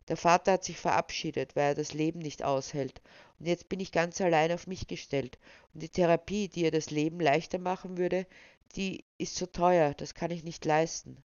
Der 0.07 0.17
Vater 0.17 0.53
hat 0.53 0.63
sich 0.63 0.77
verabschiedet, 0.77 1.55
weil 1.55 1.71
er 1.71 1.75
das 1.75 1.93
Leben 1.93 2.19
nicht 2.19 2.43
aushält. 2.43 3.01
Und 3.39 3.47
jetzt 3.47 3.69
bin 3.69 3.79
ich 3.79 3.91
ganz 3.91 4.21
allein 4.21 4.51
auf 4.51 4.67
mich 4.67 4.87
gestellt. 4.87 5.39
Und 5.73 5.83
die 5.83 5.89
Therapie, 5.89 6.47
die 6.47 6.61
ihr 6.61 6.71
das 6.71 6.91
Leben 6.91 7.19
leichter 7.19 7.57
machen 7.57 7.97
würde, 7.97 8.27
die 8.75 9.05
ist 9.17 9.35
so 9.35 9.45
teuer, 9.45 9.93
das 9.93 10.13
kann 10.13 10.31
ich 10.31 10.43
nicht 10.43 10.65
leisten. 10.65 11.23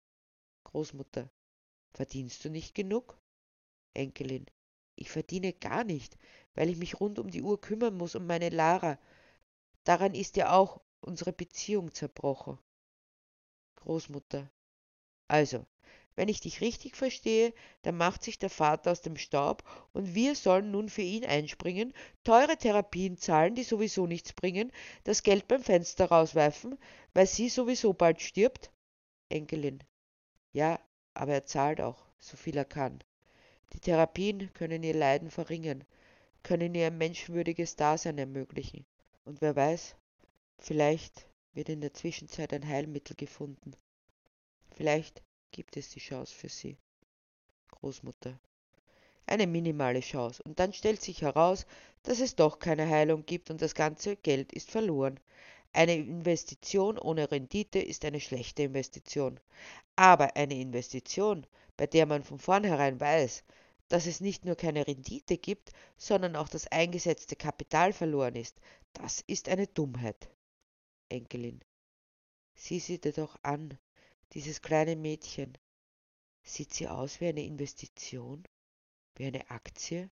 Großmutter. 0.64 1.30
Verdienst 1.94 2.44
du 2.44 2.50
nicht 2.50 2.74
genug? 2.74 3.18
Enkelin. 3.94 4.46
Ich 4.96 5.10
verdiene 5.10 5.52
gar 5.52 5.84
nicht, 5.84 6.16
weil 6.54 6.68
ich 6.68 6.76
mich 6.76 7.00
rund 7.00 7.18
um 7.18 7.30
die 7.30 7.42
Uhr 7.42 7.60
kümmern 7.60 7.96
muss 7.96 8.14
um 8.14 8.26
meine 8.26 8.48
Lara. 8.48 8.98
Daran 9.84 10.14
ist 10.14 10.36
ja 10.36 10.52
auch 10.52 10.80
unsere 11.00 11.32
Beziehung 11.32 11.92
zerbrochen. 11.92 12.58
Großmutter. 13.76 14.50
Also, 15.28 15.66
wenn 16.16 16.28
ich 16.28 16.40
dich 16.40 16.60
richtig 16.60 16.96
verstehe, 16.96 17.52
dann 17.82 17.96
macht 17.96 18.22
sich 18.22 18.38
der 18.38 18.50
Vater 18.50 18.92
aus 18.92 19.00
dem 19.00 19.16
Staub 19.16 19.64
und 19.92 20.14
wir 20.14 20.34
sollen 20.34 20.70
nun 20.70 20.88
für 20.88 21.02
ihn 21.02 21.24
einspringen, 21.24 21.92
teure 22.22 22.56
Therapien 22.56 23.16
zahlen, 23.16 23.54
die 23.54 23.64
sowieso 23.64 24.06
nichts 24.06 24.32
bringen, 24.32 24.70
das 25.02 25.22
Geld 25.22 25.48
beim 25.48 25.62
Fenster 25.62 26.06
rauswerfen, 26.06 26.78
weil 27.14 27.26
sie 27.26 27.48
sowieso 27.48 27.92
bald 27.92 28.20
stirbt? 28.20 28.70
Enkelin. 29.28 29.82
Ja, 30.52 30.78
aber 31.14 31.32
er 31.32 31.46
zahlt 31.46 31.80
auch, 31.80 32.04
so 32.18 32.36
viel 32.36 32.56
er 32.56 32.64
kann. 32.64 33.02
Die 33.72 33.80
Therapien 33.80 34.52
können 34.52 34.84
ihr 34.84 34.94
Leiden 34.94 35.30
verringern, 35.30 35.84
können 36.44 36.74
ihr 36.74 36.86
ein 36.86 36.98
menschenwürdiges 36.98 37.74
Dasein 37.74 38.18
ermöglichen. 38.18 38.86
Und 39.24 39.40
wer 39.40 39.56
weiß, 39.56 39.96
vielleicht 40.58 41.26
wird 41.54 41.68
in 41.68 41.80
der 41.80 41.94
Zwischenzeit 41.94 42.52
ein 42.52 42.66
Heilmittel 42.66 43.16
gefunden. 43.16 43.74
Vielleicht 44.76 45.22
gibt 45.54 45.76
es 45.76 45.90
die 45.90 46.00
Chance 46.00 46.34
für 46.34 46.48
sie. 46.48 46.76
Großmutter. 47.70 48.40
Eine 49.24 49.46
minimale 49.46 50.00
Chance. 50.00 50.42
Und 50.42 50.58
dann 50.58 50.72
stellt 50.72 51.00
sich 51.00 51.22
heraus, 51.22 51.64
dass 52.02 52.18
es 52.18 52.34
doch 52.34 52.58
keine 52.58 52.88
Heilung 52.88 53.24
gibt 53.24 53.50
und 53.50 53.62
das 53.62 53.76
ganze 53.76 54.16
Geld 54.16 54.52
ist 54.52 54.72
verloren. 54.72 55.20
Eine 55.72 55.94
Investition 55.94 56.98
ohne 56.98 57.30
Rendite 57.30 57.78
ist 57.78 58.04
eine 58.04 58.20
schlechte 58.20 58.64
Investition. 58.64 59.38
Aber 59.94 60.34
eine 60.34 60.58
Investition, 60.58 61.46
bei 61.76 61.86
der 61.86 62.06
man 62.06 62.24
von 62.24 62.40
vornherein 62.40 62.98
weiß, 62.98 63.44
dass 63.88 64.06
es 64.06 64.20
nicht 64.20 64.44
nur 64.44 64.56
keine 64.56 64.88
Rendite 64.88 65.38
gibt, 65.38 65.70
sondern 65.96 66.34
auch 66.34 66.48
das 66.48 66.66
eingesetzte 66.66 67.36
Kapital 67.36 67.92
verloren 67.92 68.34
ist, 68.34 68.56
das 68.92 69.22
ist 69.28 69.48
eine 69.48 69.68
Dummheit. 69.68 70.28
Enkelin. 71.08 71.60
Sieh 72.54 72.80
sie 72.80 73.00
dir 73.00 73.12
doch 73.12 73.38
an, 73.44 73.78
dieses 74.34 74.60
kleine 74.60 74.96
Mädchen. 74.96 75.56
Sieht 76.42 76.74
sie 76.74 76.88
aus 76.88 77.20
wie 77.20 77.28
eine 77.28 77.44
Investition? 77.44 78.42
Wie 79.14 79.24
eine 79.24 79.48
Aktie? 79.50 80.10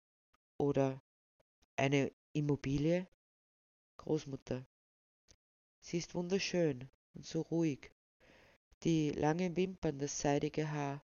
Oder 0.56 1.02
eine 1.76 2.12
Immobilie? 2.32 3.08
Großmutter. 3.96 4.64
Sie 5.80 5.98
ist 5.98 6.14
wunderschön 6.14 6.88
und 7.14 7.26
so 7.26 7.42
ruhig. 7.42 7.90
Die 8.84 9.10
langen 9.10 9.56
Wimpern, 9.56 9.98
das 9.98 10.18
seidige 10.20 10.70
Haar. 10.70 11.04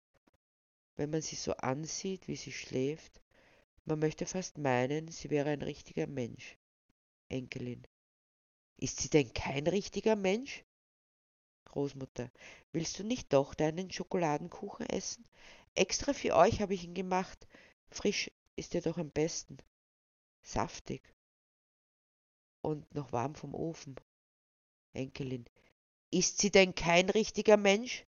Wenn 0.96 1.10
man 1.10 1.22
sie 1.22 1.36
so 1.36 1.52
ansieht, 1.54 2.28
wie 2.28 2.36
sie 2.36 2.52
schläft, 2.52 3.22
man 3.84 4.00
möchte 4.00 4.26
fast 4.26 4.58
meinen, 4.58 5.08
sie 5.08 5.30
wäre 5.30 5.50
ein 5.50 5.62
richtiger 5.62 6.06
Mensch. 6.06 6.58
Enkelin. 7.28 7.86
Ist 8.76 9.00
sie 9.00 9.08
denn 9.08 9.32
kein 9.32 9.66
richtiger 9.66 10.14
Mensch? 10.14 10.64
Großmutter. 11.68 12.30
Willst 12.72 12.98
du 12.98 13.04
nicht 13.04 13.32
doch 13.32 13.54
deinen 13.54 13.90
Schokoladenkuchen 13.90 14.86
essen? 14.86 15.24
Extra 15.74 16.12
für 16.12 16.34
euch 16.34 16.60
habe 16.60 16.74
ich 16.74 16.84
ihn 16.84 16.94
gemacht. 16.94 17.46
Frisch 17.90 18.30
ist 18.56 18.74
er 18.74 18.80
doch 18.80 18.98
am 18.98 19.10
besten. 19.10 19.58
Saftig. 20.42 21.02
Und 22.62 22.94
noch 22.94 23.12
warm 23.12 23.34
vom 23.34 23.54
Ofen. 23.54 23.96
Enkelin. 24.92 25.44
Ist 26.10 26.38
sie 26.38 26.50
denn 26.50 26.74
kein 26.74 27.10
richtiger 27.10 27.56
Mensch? 27.56 28.06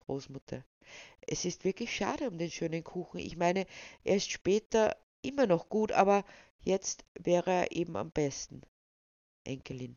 Großmutter. 0.00 0.64
Es 1.20 1.44
ist 1.44 1.64
wirklich 1.64 1.94
schade 1.94 2.28
um 2.28 2.38
den 2.38 2.50
schönen 2.50 2.82
Kuchen. 2.82 3.20
Ich 3.20 3.36
meine, 3.36 3.66
er 4.04 4.16
ist 4.16 4.30
später 4.30 4.96
immer 5.22 5.46
noch 5.46 5.68
gut, 5.68 5.92
aber 5.92 6.24
jetzt 6.60 7.04
wäre 7.14 7.50
er 7.50 7.72
eben 7.72 7.96
am 7.96 8.10
besten. 8.10 8.62
Enkelin. 9.44 9.94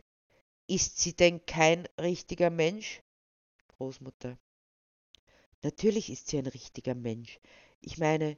Ist 0.67 0.97
sie 0.97 1.15
denn 1.15 1.45
kein 1.45 1.87
richtiger 2.01 2.49
Mensch? 2.49 3.03
Großmutter. 3.77 4.35
Natürlich 5.61 6.09
ist 6.09 6.27
sie 6.27 6.39
ein 6.39 6.47
richtiger 6.47 6.95
Mensch. 6.95 7.39
Ich 7.81 7.99
meine, 7.99 8.35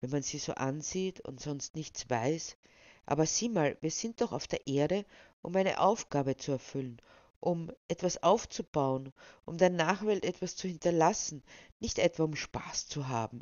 wenn 0.00 0.08
man 0.08 0.22
sie 0.22 0.38
so 0.38 0.54
ansieht 0.54 1.20
und 1.20 1.40
sonst 1.40 1.76
nichts 1.76 2.08
weiß, 2.08 2.56
aber 3.04 3.26
sieh 3.26 3.50
mal, 3.50 3.76
wir 3.82 3.90
sind 3.90 4.22
doch 4.22 4.32
auf 4.32 4.46
der 4.46 4.66
Erde, 4.66 5.04
um 5.42 5.54
eine 5.56 5.78
Aufgabe 5.80 6.38
zu 6.38 6.52
erfüllen, 6.52 7.02
um 7.38 7.70
etwas 7.86 8.22
aufzubauen, 8.22 9.12
um 9.44 9.58
der 9.58 9.68
Nachwelt 9.68 10.24
etwas 10.24 10.56
zu 10.56 10.68
hinterlassen, 10.68 11.42
nicht 11.80 11.98
etwa 11.98 12.24
um 12.24 12.34
Spaß 12.34 12.88
zu 12.88 13.08
haben. 13.08 13.40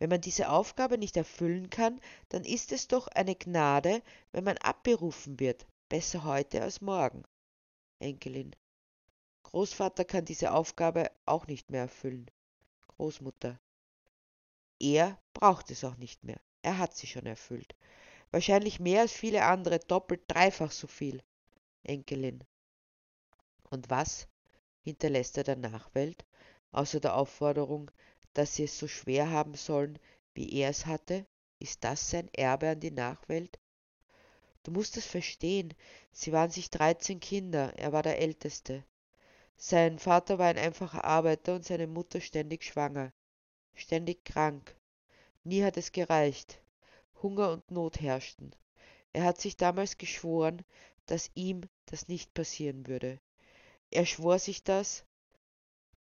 Wenn 0.00 0.10
man 0.10 0.20
diese 0.20 0.50
Aufgabe 0.50 0.98
nicht 0.98 1.16
erfüllen 1.16 1.70
kann, 1.70 2.00
dann 2.28 2.42
ist 2.42 2.72
es 2.72 2.88
doch 2.88 3.06
eine 3.06 3.36
Gnade, 3.36 4.02
wenn 4.32 4.42
man 4.42 4.58
abberufen 4.58 5.38
wird, 5.38 5.64
besser 5.88 6.24
heute 6.24 6.60
als 6.62 6.80
morgen. 6.80 7.22
Enkelin. 8.00 8.54
Großvater 9.42 10.04
kann 10.04 10.24
diese 10.24 10.52
Aufgabe 10.52 11.10
auch 11.26 11.46
nicht 11.46 11.70
mehr 11.70 11.82
erfüllen. 11.82 12.30
Großmutter. 12.88 13.58
Er 14.78 15.20
braucht 15.32 15.70
es 15.70 15.84
auch 15.84 15.96
nicht 15.96 16.22
mehr. 16.24 16.40
Er 16.62 16.78
hat 16.78 16.94
sie 16.94 17.06
schon 17.06 17.26
erfüllt. 17.26 17.74
Wahrscheinlich 18.30 18.78
mehr 18.78 19.00
als 19.00 19.12
viele 19.12 19.44
andere, 19.44 19.78
doppelt, 19.78 20.22
dreifach 20.28 20.70
so 20.70 20.86
viel. 20.86 21.22
Enkelin. 21.82 22.44
Und 23.70 23.88
was 23.90 24.28
hinterlässt 24.82 25.36
er 25.38 25.44
der 25.44 25.56
Nachwelt, 25.56 26.24
außer 26.72 27.00
der 27.00 27.16
Aufforderung, 27.16 27.90
dass 28.34 28.54
sie 28.54 28.64
es 28.64 28.78
so 28.78 28.86
schwer 28.86 29.30
haben 29.30 29.54
sollen, 29.54 29.98
wie 30.34 30.52
er 30.52 30.70
es 30.70 30.86
hatte? 30.86 31.26
Ist 31.58 31.82
das 31.84 32.10
sein 32.10 32.28
Erbe 32.34 32.70
an 32.70 32.80
die 32.80 32.90
Nachwelt? 32.90 33.58
Du 34.68 34.74
musst 34.74 34.98
es 34.98 35.06
verstehen, 35.06 35.72
sie 36.12 36.30
waren 36.30 36.50
sich 36.50 36.68
dreizehn 36.68 37.20
Kinder, 37.20 37.72
er 37.78 37.94
war 37.94 38.02
der 38.02 38.18
Älteste. 38.18 38.84
Sein 39.56 39.98
Vater 39.98 40.38
war 40.38 40.48
ein 40.48 40.58
einfacher 40.58 41.04
Arbeiter 41.04 41.54
und 41.54 41.64
seine 41.64 41.86
Mutter 41.86 42.20
ständig 42.20 42.64
schwanger, 42.64 43.14
ständig 43.72 44.26
krank. 44.26 44.76
Nie 45.42 45.62
hat 45.64 45.78
es 45.78 45.90
gereicht. 45.90 46.60
Hunger 47.22 47.50
und 47.50 47.70
Not 47.70 48.02
herrschten. 48.02 48.54
Er 49.14 49.24
hat 49.24 49.40
sich 49.40 49.56
damals 49.56 49.96
geschworen, 49.96 50.62
dass 51.06 51.30
ihm 51.32 51.62
das 51.86 52.08
nicht 52.08 52.34
passieren 52.34 52.86
würde. 52.86 53.20
Er 53.90 54.04
schwor 54.04 54.38
sich 54.38 54.64
das, 54.64 55.06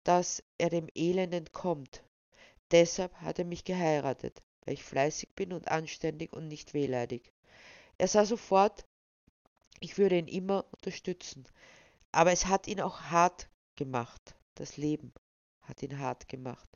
dass 0.02 0.42
er 0.58 0.70
dem 0.70 0.88
Elend 0.92 1.34
entkommt. 1.34 2.02
Deshalb 2.72 3.14
hat 3.20 3.38
er 3.38 3.44
mich 3.44 3.62
geheiratet, 3.62 4.42
weil 4.64 4.74
ich 4.74 4.82
fleißig 4.82 5.36
bin 5.36 5.52
und 5.52 5.68
anständig 5.68 6.32
und 6.32 6.48
nicht 6.48 6.74
wehleidig. 6.74 7.32
Er 7.98 8.08
sah 8.08 8.24
sofort, 8.24 8.84
ich 9.80 9.98
würde 9.98 10.18
ihn 10.18 10.28
immer 10.28 10.66
unterstützen. 10.72 11.46
Aber 12.12 12.32
es 12.32 12.46
hat 12.46 12.66
ihn 12.66 12.80
auch 12.80 13.00
hart 13.02 13.48
gemacht. 13.76 14.34
Das 14.54 14.76
Leben 14.76 15.12
hat 15.60 15.82
ihn 15.82 15.98
hart 15.98 16.28
gemacht. 16.28 16.68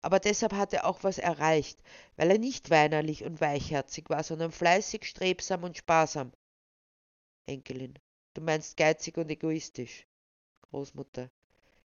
Aber 0.00 0.20
deshalb 0.20 0.52
hat 0.52 0.72
er 0.72 0.86
auch 0.86 1.02
was 1.02 1.18
erreicht, 1.18 1.80
weil 2.16 2.30
er 2.30 2.38
nicht 2.38 2.70
weinerlich 2.70 3.24
und 3.24 3.40
weichherzig 3.40 4.08
war, 4.10 4.22
sondern 4.22 4.52
fleißig, 4.52 5.04
strebsam 5.04 5.64
und 5.64 5.76
sparsam. 5.76 6.32
Enkelin, 7.46 7.98
du 8.34 8.42
meinst 8.42 8.76
geizig 8.76 9.16
und 9.16 9.30
egoistisch. 9.30 10.06
Großmutter. 10.62 11.30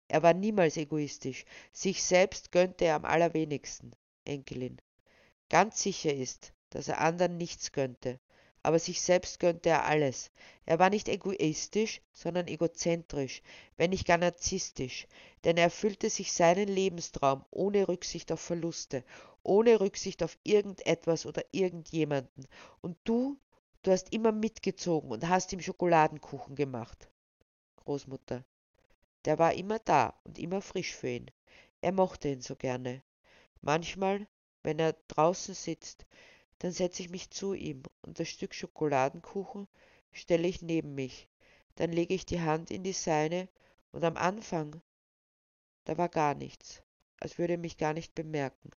Er 0.09 0.23
war 0.23 0.35
niemals 0.35 0.77
egoistisch. 0.77 1.45
Sich 1.73 2.03
selbst 2.03 2.51
gönnte 2.51 2.87
er 2.87 2.97
am 2.97 3.05
allerwenigsten. 3.05 3.95
Enkelin. 4.25 4.81
Ganz 5.49 5.83
sicher 5.83 6.13
ist, 6.13 6.53
dass 6.71 6.89
er 6.89 7.01
anderen 7.01 7.37
nichts 7.37 7.73
gönnte, 7.73 8.19
aber 8.63 8.79
sich 8.79 9.01
selbst 9.01 9.41
gönnte 9.41 9.71
er 9.71 9.85
alles. 9.85 10.31
Er 10.67 10.79
war 10.79 10.91
nicht 10.91 11.09
egoistisch, 11.09 12.01
sondern 12.13 12.47
egozentrisch, 12.47 13.43
wenn 13.77 13.91
nicht 13.91 14.07
gar 14.07 14.19
narzisstisch, 14.19 15.07
denn 15.45 15.57
er 15.57 15.65
erfüllte 15.65 16.11
sich 16.11 16.33
seinen 16.33 16.69
Lebenstraum 16.69 17.45
ohne 17.51 17.89
Rücksicht 17.89 18.31
auf 18.33 18.41
Verluste, 18.41 19.05
ohne 19.43 19.81
Rücksicht 19.81 20.23
auf 20.23 20.39
irgendetwas 20.45 21.27
oder 21.27 21.43
irgendjemanden. 21.53 22.47
Und 22.83 22.97
du, 23.05 23.39
du 23.83 23.91
hast 23.91 24.13
immer 24.13 24.33
mitgezogen 24.33 25.11
und 25.11 25.29
hast 25.29 25.53
ihm 25.53 25.61
Schokoladenkuchen 25.61 26.55
gemacht. 26.55 27.09
Großmutter. 27.77 28.45
Der 29.25 29.39
war 29.39 29.55
immer 29.55 29.79
da 29.79 30.15
und 30.25 30.39
immer 30.39 30.63
frisch 30.63 30.95
für 30.95 31.09
ihn. 31.09 31.31
Er 31.81 31.93
mochte 31.93 32.29
ihn 32.29 32.43
so 32.43 32.57
gerne. 32.57 33.03
Manchmal, 33.63 34.27
wenn 34.63 34.79
er 34.79 34.95
draußen 35.09 35.55
sitzt, 35.55 36.07
dann 36.61 36.73
setze 36.73 37.03
ich 37.03 37.09
mich 37.09 37.31
zu 37.31 37.55
ihm 37.55 37.83
und 38.03 38.21
das 38.21 38.29
Stück 38.29 38.55
Schokoladenkuchen 38.55 39.67
stelle 40.13 40.47
ich 40.47 40.61
neben 40.61 40.95
mich. 40.95 41.27
Dann 41.77 41.91
lege 41.91 42.13
ich 42.13 42.27
die 42.27 42.43
Hand 42.43 42.71
in 42.71 42.85
die 42.85 42.93
seine 42.93 43.49
und 43.93 44.05
am 44.05 44.19
Anfang, 44.19 44.83
da 45.85 45.97
war 45.97 46.11
gar 46.11 46.35
nichts, 46.35 46.83
als 47.19 47.39
würde 47.39 47.55
er 47.55 47.59
mich 47.59 47.79
gar 47.79 47.95
nicht 47.95 48.15
bemerken. 48.15 48.71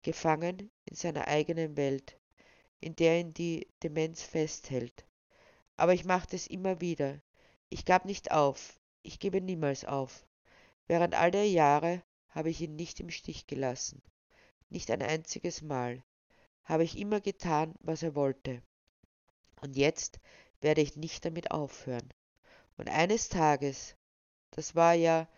Gefangen 0.00 0.70
in 0.86 0.96
seiner 0.96 1.28
eigenen 1.28 1.76
Welt, 1.76 2.18
in 2.80 2.96
der 2.96 3.20
ihn 3.20 3.34
die 3.34 3.68
Demenz 3.82 4.22
festhält. 4.22 5.04
Aber 5.76 5.92
ich 5.92 6.06
machte 6.06 6.34
es 6.34 6.46
immer 6.46 6.80
wieder. 6.80 7.20
Ich 7.68 7.84
gab 7.84 8.06
nicht 8.06 8.32
auf, 8.32 8.80
ich 9.02 9.18
gebe 9.18 9.42
niemals 9.42 9.84
auf. 9.84 10.26
Während 10.86 11.14
all 11.14 11.30
der 11.30 11.46
Jahre 11.46 12.02
habe 12.30 12.48
ich 12.48 12.62
ihn 12.62 12.74
nicht 12.74 13.00
im 13.00 13.10
Stich 13.10 13.46
gelassen. 13.46 14.00
Nicht 14.70 14.90
ein 14.90 15.02
einziges 15.02 15.60
Mal. 15.60 16.02
Habe 16.64 16.84
ich 16.84 16.98
immer 16.98 17.20
getan, 17.20 17.74
was 17.80 18.02
er 18.02 18.14
wollte. 18.14 18.62
Und 19.60 19.76
jetzt 19.76 20.20
werde 20.60 20.80
ich 20.80 20.96
nicht 20.96 21.24
damit 21.24 21.50
aufhören. 21.50 22.08
Und 22.76 22.88
eines 22.88 23.28
Tages, 23.28 23.96
das 24.50 24.74
war 24.74 24.94
ja 24.94 25.28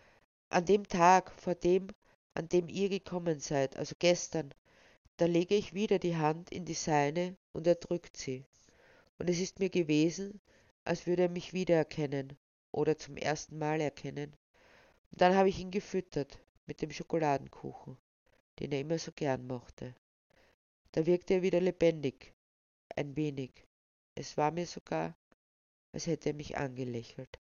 an 0.49 0.65
dem 0.65 0.87
Tag 0.87 1.31
vor 1.31 1.55
dem, 1.55 1.87
an 2.33 2.49
dem 2.49 2.69
ihr 2.69 2.89
gekommen 2.89 3.39
seid, 3.39 3.77
also 3.77 3.95
gestern, 3.97 4.53
da 5.17 5.25
lege 5.25 5.55
ich 5.55 5.73
wieder 5.73 5.99
die 5.99 6.17
Hand 6.17 6.51
in 6.51 6.65
die 6.65 6.73
seine 6.73 7.37
und 7.53 7.67
er 7.67 7.75
drückt 7.75 8.17
sie. 8.17 8.45
Und 9.17 9.29
es 9.29 9.39
ist 9.39 9.59
mir 9.59 9.69
gewesen, 9.69 10.41
als 10.83 11.07
würde 11.07 11.23
er 11.23 11.29
mich 11.29 11.53
wiedererkennen 11.53 12.37
oder 12.71 12.97
zum 12.97 13.15
ersten 13.15 13.57
Mal 13.57 13.79
erkennen. 13.79 14.35
Und 15.11 15.21
dann 15.21 15.35
habe 15.35 15.49
ich 15.49 15.59
ihn 15.59 15.71
gefüttert 15.71 16.39
mit 16.65 16.81
dem 16.81 16.91
Schokoladenkuchen, 16.91 17.97
den 18.59 18.71
er 18.71 18.81
immer 18.81 18.99
so 18.99 19.11
gern 19.13 19.47
mochte. 19.47 19.95
Da 20.95 21.05
wirkte 21.05 21.33
er 21.33 21.41
wieder 21.41 21.59
lebendig, 21.59 22.33
ein 22.95 23.17
wenig. 23.17 23.67
Es 24.15 24.37
war 24.37 24.51
mir 24.51 24.65
sogar, 24.65 25.13
als 25.91 26.07
hätte 26.07 26.29
er 26.29 26.35
mich 26.35 26.55
angelächelt. 26.55 27.37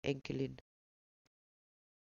Enkelin. 0.00 0.56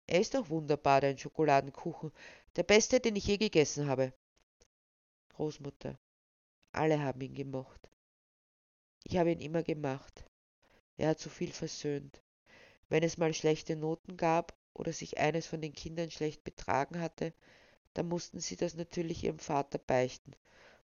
Er 0.06 0.20
ist 0.20 0.34
doch 0.34 0.50
wunderbar, 0.50 1.00
dein 1.00 1.16
Schokoladenkuchen, 1.16 2.12
der 2.56 2.64
beste, 2.64 3.00
den 3.00 3.16
ich 3.16 3.26
je 3.26 3.38
gegessen 3.38 3.86
habe. 3.86 4.12
Großmutter. 5.30 5.98
Alle 6.72 7.00
haben 7.00 7.22
ihn 7.22 7.34
gemocht. 7.34 7.88
Ich 9.04 9.16
habe 9.16 9.32
ihn 9.32 9.40
immer 9.40 9.62
gemacht. 9.62 10.26
Er 10.98 11.08
hat 11.08 11.18
so 11.18 11.30
viel 11.30 11.50
versöhnt. 11.50 12.22
Wenn 12.90 13.02
es 13.02 13.16
mal 13.16 13.32
schlechte 13.32 13.74
Noten 13.74 14.18
gab 14.18 14.54
oder 14.74 14.92
sich 14.92 15.16
eines 15.16 15.46
von 15.46 15.62
den 15.62 15.72
Kindern 15.72 16.10
schlecht 16.10 16.44
betragen 16.44 17.00
hatte, 17.00 17.32
dann 17.94 18.08
mussten 18.08 18.40
sie 18.40 18.56
das 18.56 18.74
natürlich 18.74 19.24
ihrem 19.24 19.38
Vater 19.38 19.78
beichten. 19.78 20.32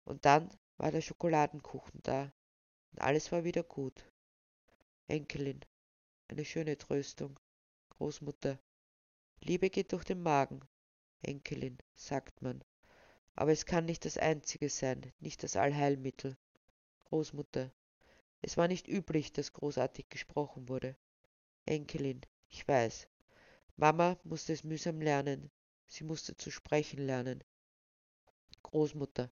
Und 0.03 0.25
dann 0.25 0.49
war 0.77 0.91
der 0.91 1.01
Schokoladenkuchen 1.01 2.01
da. 2.03 2.31
Und 2.91 3.01
alles 3.01 3.31
war 3.31 3.43
wieder 3.43 3.63
gut. 3.63 4.05
Enkelin, 5.07 5.61
eine 6.27 6.45
schöne 6.45 6.77
Tröstung. 6.77 7.39
Großmutter, 7.89 8.59
Liebe 9.41 9.69
geht 9.69 9.91
durch 9.91 10.03
den 10.03 10.21
Magen. 10.21 10.61
Enkelin, 11.21 11.77
sagt 11.95 12.41
man. 12.41 12.63
Aber 13.35 13.51
es 13.51 13.65
kann 13.65 13.85
nicht 13.85 14.05
das 14.05 14.17
einzige 14.17 14.69
sein, 14.69 15.13
nicht 15.19 15.43
das 15.43 15.55
Allheilmittel. 15.55 16.37
Großmutter, 17.05 17.71
es 18.41 18.57
war 18.57 18.67
nicht 18.67 18.87
üblich, 18.87 19.33
dass 19.33 19.53
großartig 19.53 20.09
gesprochen 20.09 20.69
wurde. 20.69 20.95
Enkelin, 21.65 22.21
ich 22.49 22.67
weiß. 22.67 23.07
Mama 23.75 24.17
musste 24.23 24.53
es 24.53 24.63
mühsam 24.63 25.01
lernen. 25.01 25.51
Sie 25.87 26.03
musste 26.03 26.35
zu 26.35 26.51
sprechen 26.51 27.05
lernen. 27.05 27.43
Großmutter, 28.63 29.31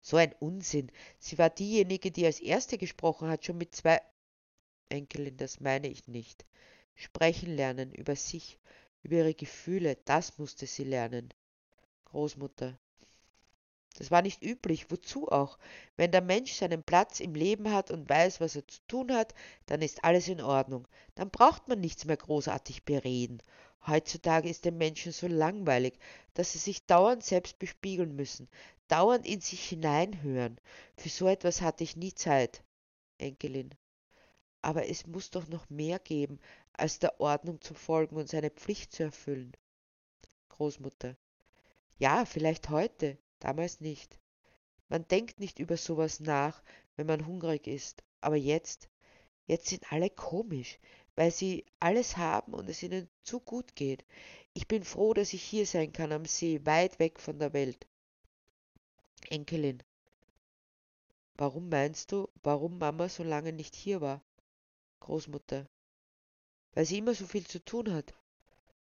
so 0.00 0.16
ein 0.16 0.32
Unsinn. 0.40 0.90
Sie 1.18 1.38
war 1.38 1.50
diejenige, 1.50 2.10
die 2.10 2.26
als 2.26 2.40
erste 2.40 2.78
gesprochen 2.78 3.28
hat, 3.28 3.44
schon 3.44 3.58
mit 3.58 3.74
zwei. 3.74 4.00
Enkelin, 4.88 5.36
das 5.36 5.60
meine 5.60 5.88
ich 5.88 6.06
nicht. 6.06 6.44
Sprechen 6.94 7.56
lernen 7.56 7.92
über 7.92 8.14
sich, 8.14 8.58
über 9.02 9.16
ihre 9.16 9.34
Gefühle, 9.34 9.96
das 10.04 10.38
musste 10.38 10.66
sie 10.66 10.84
lernen. 10.84 11.32
Großmutter, 12.04 12.78
das 13.96 14.10
war 14.10 14.22
nicht 14.22 14.42
üblich, 14.42 14.90
wozu 14.90 15.28
auch? 15.28 15.58
Wenn 15.96 16.10
der 16.10 16.20
Mensch 16.20 16.52
seinen 16.52 16.82
Platz 16.82 17.20
im 17.20 17.34
Leben 17.34 17.70
hat 17.72 17.90
und 17.90 18.08
weiß, 18.08 18.40
was 18.40 18.56
er 18.56 18.66
zu 18.66 18.80
tun 18.88 19.12
hat, 19.12 19.34
dann 19.66 19.82
ist 19.82 20.02
alles 20.02 20.28
in 20.28 20.40
Ordnung. 20.40 20.88
Dann 21.14 21.30
braucht 21.30 21.68
man 21.68 21.80
nichts 21.80 22.04
mehr 22.04 22.16
großartig 22.16 22.84
bereden. 22.84 23.40
Heutzutage 23.86 24.48
ist 24.48 24.64
den 24.64 24.78
Menschen 24.78 25.12
so 25.12 25.28
langweilig, 25.28 25.98
dass 26.34 26.52
sie 26.52 26.58
sich 26.58 26.86
dauernd 26.86 27.22
selbst 27.22 27.58
bespiegeln 27.58 28.16
müssen, 28.16 28.48
dauernd 28.88 29.26
in 29.26 29.40
sich 29.40 29.68
hineinhören. 29.68 30.58
Für 30.96 31.08
so 31.08 31.28
etwas 31.28 31.60
hatte 31.60 31.84
ich 31.84 31.96
nie 31.96 32.14
Zeit. 32.14 32.64
Enkelin. 33.18 33.70
Aber 34.62 34.88
es 34.88 35.06
muss 35.06 35.30
doch 35.30 35.46
noch 35.48 35.68
mehr 35.70 35.98
geben, 35.98 36.40
als 36.72 36.98
der 36.98 37.20
Ordnung 37.20 37.60
zu 37.60 37.74
folgen 37.74 38.16
und 38.16 38.28
seine 38.28 38.50
Pflicht 38.50 38.92
zu 38.92 39.04
erfüllen. 39.04 39.52
Großmutter. 40.48 41.16
Ja, 41.98 42.24
vielleicht 42.24 42.70
heute, 42.70 43.18
damals 43.44 43.80
nicht. 43.80 44.18
Man 44.88 45.06
denkt 45.08 45.40
nicht 45.40 45.58
über 45.58 45.76
sowas 45.76 46.20
nach, 46.20 46.62
wenn 46.96 47.06
man 47.06 47.26
hungrig 47.26 47.66
ist, 47.66 48.02
aber 48.20 48.36
jetzt, 48.36 48.88
jetzt 49.46 49.66
sind 49.66 49.92
alle 49.92 50.10
komisch. 50.10 50.78
weil 51.16 51.30
sie 51.30 51.64
alles 51.80 52.16
haben 52.16 52.54
und 52.54 52.68
es 52.68 52.82
ihnen 52.82 53.08
zu 53.22 53.40
gut 53.40 53.76
geht. 53.76 54.04
Ich 54.52 54.66
bin 54.68 54.84
froh, 54.84 55.14
dass 55.14 55.32
ich 55.32 55.42
hier 55.42 55.66
sein 55.66 55.92
kann 55.92 56.12
am 56.12 56.24
See, 56.24 56.60
weit 56.64 56.98
weg 56.98 57.20
von 57.20 57.38
der 57.38 57.52
Welt. 57.52 57.86
Enkelin. 59.30 59.82
Warum 61.36 61.68
meinst 61.68 62.12
du, 62.12 62.28
warum 62.42 62.78
Mama 62.78 63.08
so 63.08 63.22
lange 63.24 63.52
nicht 63.52 63.74
hier 63.74 64.00
war? 64.00 64.22
Großmutter. 65.00 65.66
Weil 66.72 66.84
sie 66.86 66.98
immer 66.98 67.14
so 67.14 67.26
viel 67.26 67.46
zu 67.46 67.64
tun 67.64 67.92
hat. 67.92 68.14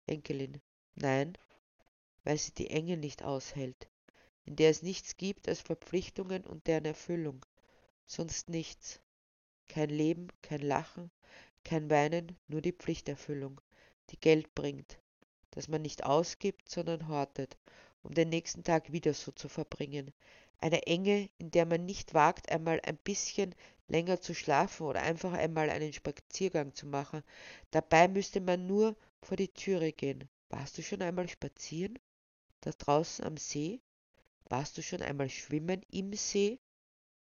Enkelin. 0.06 0.62
Nein, 0.96 1.38
weil 2.24 2.38
sie 2.38 2.54
die 2.54 2.70
Enge 2.70 2.98
nicht 2.98 3.24
aushält, 3.24 3.90
in 4.48 4.56
der 4.56 4.70
es 4.70 4.82
nichts 4.82 5.18
gibt 5.18 5.50
als 5.50 5.60
Verpflichtungen 5.60 6.46
und 6.46 6.68
deren 6.68 6.86
Erfüllung, 6.86 7.46
sonst 8.06 8.50
nichts. 8.50 9.02
Kein 9.68 9.90
Leben, 9.90 10.30
kein 10.42 10.62
Lachen, 10.62 11.12
kein 11.66 11.90
Weinen, 11.90 12.38
nur 12.48 12.62
die 12.62 12.72
Pflichterfüllung, 12.72 13.60
die 14.10 14.20
Geld 14.20 14.56
bringt, 14.56 15.00
das 15.52 15.68
man 15.68 15.82
nicht 15.82 16.06
ausgibt, 16.06 16.70
sondern 16.70 17.10
hortet, 17.10 17.58
um 18.04 18.14
den 18.14 18.30
nächsten 18.30 18.64
Tag 18.64 18.94
wieder 18.94 19.14
so 19.14 19.34
zu 19.34 19.50
verbringen. 19.50 20.14
Eine 20.60 20.88
Enge, 20.88 21.30
in 21.38 21.52
der 21.52 21.66
man 21.66 21.86
nicht 21.86 22.14
wagt, 22.14 22.50
einmal 22.50 22.80
ein 22.86 22.98
bisschen 22.98 23.54
länger 23.90 24.22
zu 24.22 24.34
schlafen 24.34 24.88
oder 24.88 25.02
einfach 25.02 25.34
einmal 25.34 25.70
einen 25.70 25.92
Spaziergang 25.92 26.74
zu 26.74 26.88
machen. 26.88 27.22
Dabei 27.72 28.08
müsste 28.08 28.40
man 28.40 28.66
nur 28.66 28.96
vor 29.22 29.36
die 29.36 29.50
Türe 29.50 29.92
gehen. 29.92 30.30
Warst 30.48 30.78
du 30.78 30.84
schon 30.84 31.02
einmal 31.02 31.28
spazieren? 31.28 32.00
Da 32.62 32.72
draußen 32.72 33.26
am 33.26 33.36
See? 33.36 33.82
Warst 34.50 34.78
du 34.78 34.84
schon 34.84 35.02
einmal 35.02 35.30
schwimmen 35.30 35.82
im 35.92 36.14
See? 36.14 36.60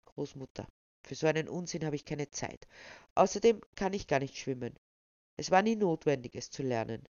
Großmutter. 0.05 0.69
Für 1.03 1.15
so 1.15 1.27
einen 1.27 1.49
Unsinn 1.49 1.85
habe 1.85 1.97
ich 1.97 2.05
keine 2.05 2.31
Zeit. 2.31 2.67
Außerdem 3.15 3.61
kann 3.75 3.93
ich 3.93 4.07
gar 4.07 4.21
nicht 4.21 4.37
schwimmen. 4.37 4.79
Es 5.37 5.51
war 5.51 5.63
nie 5.63 5.77
notwendig, 5.77 6.35
es 6.35 6.51
zu 6.51 6.63
lernen. 6.63 7.09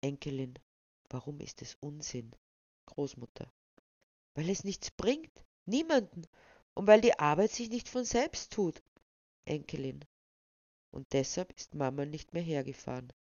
Enkelin, 0.00 0.58
warum 1.10 1.40
ist 1.40 1.62
es 1.62 1.76
Unsinn? 1.80 2.34
Großmutter. 2.86 3.52
Weil 4.34 4.48
es 4.50 4.64
nichts 4.64 4.90
bringt, 4.90 5.44
niemanden, 5.66 6.26
und 6.74 6.86
weil 6.86 7.00
die 7.00 7.18
Arbeit 7.18 7.50
sich 7.50 7.68
nicht 7.68 7.88
von 7.88 8.04
selbst 8.04 8.52
tut. 8.52 8.82
Enkelin. 9.44 10.04
Und 10.90 11.12
deshalb 11.12 11.52
ist 11.52 11.74
Mama 11.74 12.06
nicht 12.06 12.32
mehr 12.32 12.42
hergefahren, 12.42 13.12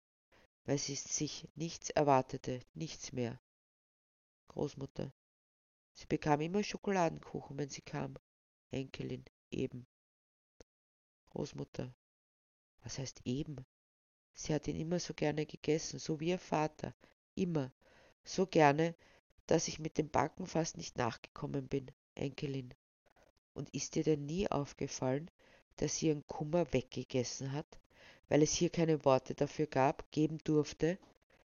weil 0.65 0.78
sie 0.78 0.96
sich 0.96 1.48
nichts 1.56 1.89
erwartete, 1.89 2.62
nichts 2.74 3.12
mehr. 3.12 3.39
Großmutter. 4.50 5.12
Sie 5.98 6.06
bekam 6.06 6.42
immer 6.42 6.62
Schokoladenkuchen, 6.62 7.58
wenn 7.58 7.72
sie 7.72 7.82
kam. 7.82 8.14
Enkelin 8.70 9.26
eben. 9.50 9.88
Großmutter. 11.32 11.92
Was 12.84 13.00
heißt 13.00 13.22
eben? 13.26 13.66
Sie 14.32 14.54
hat 14.54 14.68
ihn 14.68 14.76
immer 14.76 15.00
so 15.00 15.16
gerne 15.16 15.48
gegessen, 15.48 15.98
so 15.98 16.20
wie 16.20 16.30
ihr 16.30 16.38
Vater. 16.38 16.94
Immer. 17.34 17.74
So 18.24 18.46
gerne, 18.46 18.94
dass 19.48 19.68
ich 19.68 19.80
mit 19.80 19.98
dem 19.98 20.10
Backen 20.12 20.46
fast 20.46 20.78
nicht 20.78 20.98
nachgekommen 20.98 21.68
bin. 21.68 21.90
Enkelin. 22.14 22.76
Und 23.56 23.74
ist 23.74 23.96
dir 23.96 24.04
denn 24.04 24.24
nie 24.24 24.48
aufgefallen, 24.52 25.32
dass 25.78 25.98
sie 25.98 26.10
ihren 26.10 26.28
Kummer 26.28 26.72
weggegessen 26.74 27.54
hat, 27.54 27.80
weil 28.30 28.44
es 28.44 28.54
hier 28.54 28.70
keine 28.70 29.04
Worte 29.04 29.34
dafür 29.34 29.66
gab, 29.66 30.12
geben 30.12 30.38
durfte? 30.44 31.00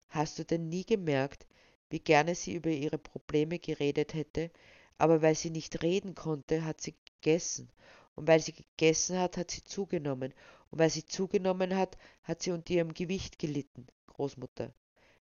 Hast 0.09 0.37
du 0.37 0.43
denn 0.43 0.67
nie 0.67 0.85
gemerkt, 0.85 1.47
wie 1.93 1.99
gerne 1.99 2.33
sie 2.33 2.55
über 2.55 2.71
ihre 2.71 2.97
Probleme 2.97 3.59
geredet 3.59 4.15
hätte, 4.15 4.49
aber 4.97 5.21
weil 5.21 5.35
sie 5.35 5.51
nicht 5.51 5.83
reden 5.83 6.15
konnte, 6.15 6.65
hat 6.65 6.81
sie 6.81 6.95
gegessen 7.05 7.69
und 8.15 8.27
weil 8.27 8.39
sie 8.39 8.53
gegessen 8.53 9.19
hat, 9.19 9.37
hat 9.37 9.51
sie 9.51 9.63
zugenommen. 9.63 10.33
Und 10.71 10.79
weil 10.79 10.89
sie 10.89 11.05
zugenommen 11.05 11.75
hat, 11.75 11.99
hat 12.23 12.41
sie 12.41 12.49
unter 12.49 12.73
ihrem 12.73 12.95
Gewicht 12.95 13.37
gelitten, 13.37 13.85
Großmutter. 14.07 14.73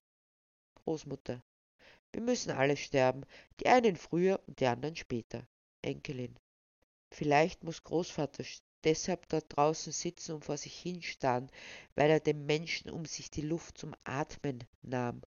Großmutter. 0.73 1.43
Wir 2.12 2.21
müssen 2.21 2.49
alle 2.49 2.77
sterben, 2.77 3.25
die 3.59 3.67
einen 3.67 3.95
früher 3.95 4.41
und 4.47 4.59
die 4.59 4.65
anderen 4.65 4.95
später. 4.95 5.47
Enkelin. 5.83 6.35
Vielleicht 7.12 7.63
muss 7.63 7.83
Großvater 7.83 8.43
deshalb 8.83 9.29
dort 9.29 9.55
draußen 9.55 9.93
sitzen 9.93 10.33
und 10.33 10.45
vor 10.45 10.57
sich 10.57 10.75
hinstarren, 10.79 11.51
weil 11.93 12.09
er 12.09 12.19
dem 12.19 12.47
Menschen 12.47 12.89
um 12.89 13.05
sich 13.05 13.29
die 13.29 13.41
Luft 13.41 13.77
zum 13.77 13.93
Atmen 14.03 14.63
nahm. 14.81 15.21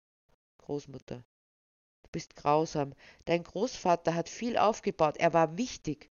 Großmutter 0.60 1.25
bist 2.12 2.36
grausam. 2.36 2.93
Dein 3.26 3.43
Großvater 3.43 4.15
hat 4.15 4.30
viel 4.30 4.58
aufgebaut, 4.58 5.17
er 5.17 5.34
war 5.34 5.58
wichtig. 5.58 6.10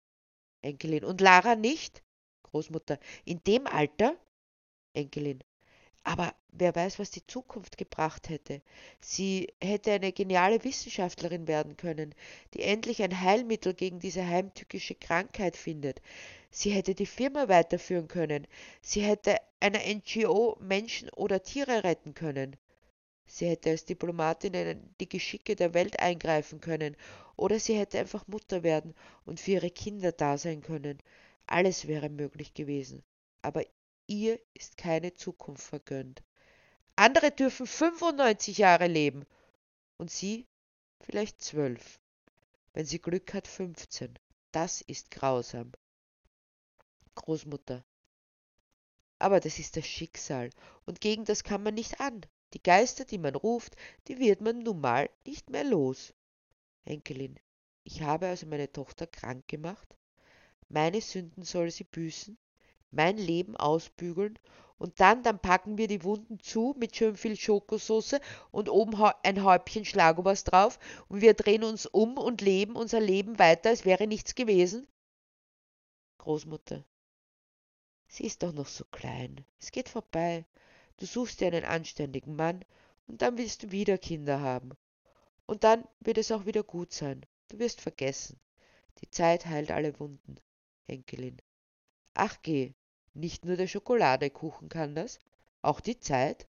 Enkelin. 0.62 1.06
Und 1.06 1.22
Lara 1.22 1.56
nicht? 1.56 2.04
Großmutter. 2.44 3.00
In 3.24 3.44
dem 3.44 3.68
Alter? 3.68 4.16
Enkelin. 4.94 5.44
Aber 6.04 6.36
wer 6.52 6.76
weiß, 6.76 7.00
was 7.00 7.12
die 7.12 7.26
Zukunft 7.26 7.78
gebracht 7.78 8.30
hätte. 8.30 8.62
Sie 9.02 9.54
hätte 9.62 9.92
eine 9.92 10.14
geniale 10.14 10.64
Wissenschaftlerin 10.64 11.48
werden 11.48 11.78
können, 11.78 12.14
die 12.54 12.62
endlich 12.62 13.02
ein 13.02 13.22
Heilmittel 13.22 13.74
gegen 13.74 14.00
diese 14.00 14.26
heimtückische 14.26 14.96
Krankheit 14.96 15.58
findet. 15.58 16.02
Sie 16.52 16.70
hätte 16.70 16.96
die 16.96 17.08
Firma 17.08 17.48
weiterführen 17.48 18.08
können. 18.08 18.48
Sie 18.82 19.02
hätte 19.02 19.38
einer 19.60 19.80
NGO 19.80 20.58
Menschen 20.62 21.10
oder 21.10 21.42
Tiere 21.42 21.84
retten 21.84 22.14
können. 22.14 22.56
Sie 23.28 23.48
hätte 23.48 23.72
als 23.72 23.86
Diplomatin 23.86 24.54
in 24.54 24.96
die 25.00 25.10
Geschicke 25.10 25.56
der 25.56 25.74
Welt 25.74 26.00
eingreifen 26.00 26.62
können, 26.62 26.96
oder 27.36 27.60
sie 27.60 27.76
hätte 27.78 28.00
einfach 28.00 28.28
Mutter 28.28 28.64
werden 28.64 28.96
und 29.26 29.40
für 29.40 29.52
ihre 29.52 29.72
Kinder 29.72 30.12
da 30.12 30.38
sein 30.38 30.62
können. 30.62 31.00
Alles 31.48 31.88
wäre 31.88 32.10
möglich 32.10 32.54
gewesen. 32.54 33.04
Aber 33.42 33.64
ihr 34.08 34.40
ist 34.54 34.78
keine 34.78 35.14
Zukunft 35.14 35.64
vergönnt. 35.64 36.24
Andere 36.96 37.32
dürfen 37.32 37.68
95 37.68 38.58
Jahre 38.58 38.88
leben 38.88 39.26
und 39.98 40.12
sie 40.12 40.48
vielleicht 41.02 41.42
zwölf. 41.42 42.00
Wenn 42.74 42.86
sie 42.86 43.00
Glück 43.00 43.34
hat, 43.34 43.48
15. 43.48 44.18
Das 44.52 44.82
ist 44.82 45.12
grausam. 45.12 45.72
Großmutter. 47.16 47.84
Aber 49.20 49.40
das 49.40 49.60
ist 49.60 49.78
das 49.78 49.88
Schicksal, 49.88 50.50
und 50.86 51.02
gegen 51.02 51.26
das 51.26 51.44
kann 51.44 51.64
man 51.64 51.74
nicht 51.74 52.00
an. 52.00 52.26
Die 52.56 52.64
Geister, 52.64 53.04
die 53.04 53.18
man 53.18 53.36
ruft, 53.36 53.76
die 54.08 54.18
wird 54.18 54.40
man 54.40 54.60
nun 54.60 54.80
mal 54.80 55.10
nicht 55.26 55.50
mehr 55.50 55.66
los. 55.66 56.14
Enkelin, 56.86 57.38
ich 57.84 58.02
habe 58.02 58.28
also 58.28 58.46
meine 58.48 58.72
Tochter 58.72 59.08
krank 59.08 59.46
gemacht? 59.50 59.98
Meine 60.70 61.02
Sünden 61.02 61.44
soll 61.44 61.70
sie 61.70 61.84
büßen? 61.84 62.38
Mein 62.92 63.18
Leben 63.18 63.58
ausbügeln? 63.58 64.40
Und 64.78 65.02
dann, 65.02 65.22
dann 65.22 65.40
packen 65.40 65.78
wir 65.78 65.90
die 65.90 66.06
Wunden 66.06 66.40
zu 66.40 66.74
mit 66.78 66.96
schön 66.96 67.18
viel 67.18 67.36
Schokosauce 67.36 68.22
und 68.52 68.70
oben 68.70 68.96
ein 69.24 69.44
Häubchen 69.44 69.84
Schlagobers 69.84 70.46
drauf 70.46 70.80
und 71.10 71.20
wir 71.20 71.34
drehen 71.34 71.66
uns 71.66 71.86
um 71.86 72.18
und 72.18 72.40
leben 72.40 72.78
unser 72.78 73.02
Leben 73.02 73.38
weiter, 73.38 73.70
als 73.70 73.84
wäre 73.84 74.08
nichts 74.08 74.34
gewesen? 74.34 74.88
Großmutter. 76.20 76.86
Sie 78.08 78.24
ist 78.24 78.44
doch 78.44 78.54
noch 78.54 78.68
so 78.68 78.86
klein. 78.92 79.46
Es 79.60 79.72
geht 79.72 79.90
vorbei. 79.90 80.46
Du 80.98 81.06
suchst 81.06 81.42
dir 81.42 81.48
einen 81.48 81.66
anständigen 81.66 82.36
Mann 82.36 82.64
und 83.08 83.22
dann 83.22 83.38
willst 83.38 83.64
du 83.64 83.72
wieder 83.72 83.98
Kinder 83.98 84.40
haben. 84.40 84.72
Und 85.46 85.64
dann 85.64 85.88
wird 86.00 86.18
es 86.18 86.32
auch 86.32 86.46
wieder 86.46 86.64
gut 86.64 86.94
sein. 86.94 87.26
Du 87.50 87.60
wirst 87.60 87.82
vergessen. 87.82 88.40
Die 89.02 89.10
Zeit 89.10 89.46
heilt 89.46 89.72
alle 89.72 90.00
Wunden. 90.00 90.38
Enkelin. 90.88 91.38
Ach 92.14 92.38
geh, 92.42 92.74
nicht 93.14 93.46
nur 93.46 93.58
der 93.58 93.68
Schokoladekuchen 93.68 94.70
kann 94.70 94.96
das, 94.96 95.20
auch 95.62 95.80
die 95.80 96.00
Zeit. 96.00 96.48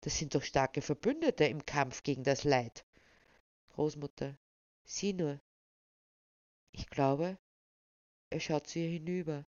Das 0.00 0.18
sind 0.18 0.34
doch 0.34 0.42
starke 0.42 0.82
Verbündete 0.82 1.44
im 1.44 1.64
Kampf 1.64 2.02
gegen 2.02 2.24
das 2.24 2.44
Leid. 2.44 2.84
Großmutter. 3.70 4.36
Sieh 4.84 5.12
nur. 5.12 5.40
Ich 6.72 6.88
glaube, 6.88 7.38
er 8.30 8.40
schaut 8.40 8.66
zu 8.66 8.80
ihr 8.80 8.88
hinüber. 8.88 9.46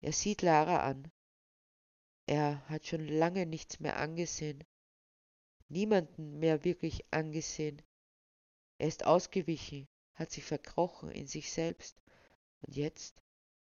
Er 0.00 0.12
sieht 0.12 0.42
Lara 0.42 0.80
an. 0.80 1.10
Er 2.26 2.66
hat 2.68 2.86
schon 2.86 3.06
lange 3.06 3.44
nichts 3.44 3.80
mehr 3.80 3.98
angesehen. 3.98 4.64
Niemanden 5.68 6.38
mehr 6.38 6.64
wirklich 6.64 7.04
angesehen. 7.10 7.82
Er 8.78 8.88
ist 8.88 9.04
ausgewichen, 9.04 9.88
hat 10.14 10.30
sich 10.30 10.44
verkrochen 10.44 11.10
in 11.10 11.26
sich 11.26 11.52
selbst. 11.52 12.02
Und 12.62 12.76
jetzt, 12.76 13.22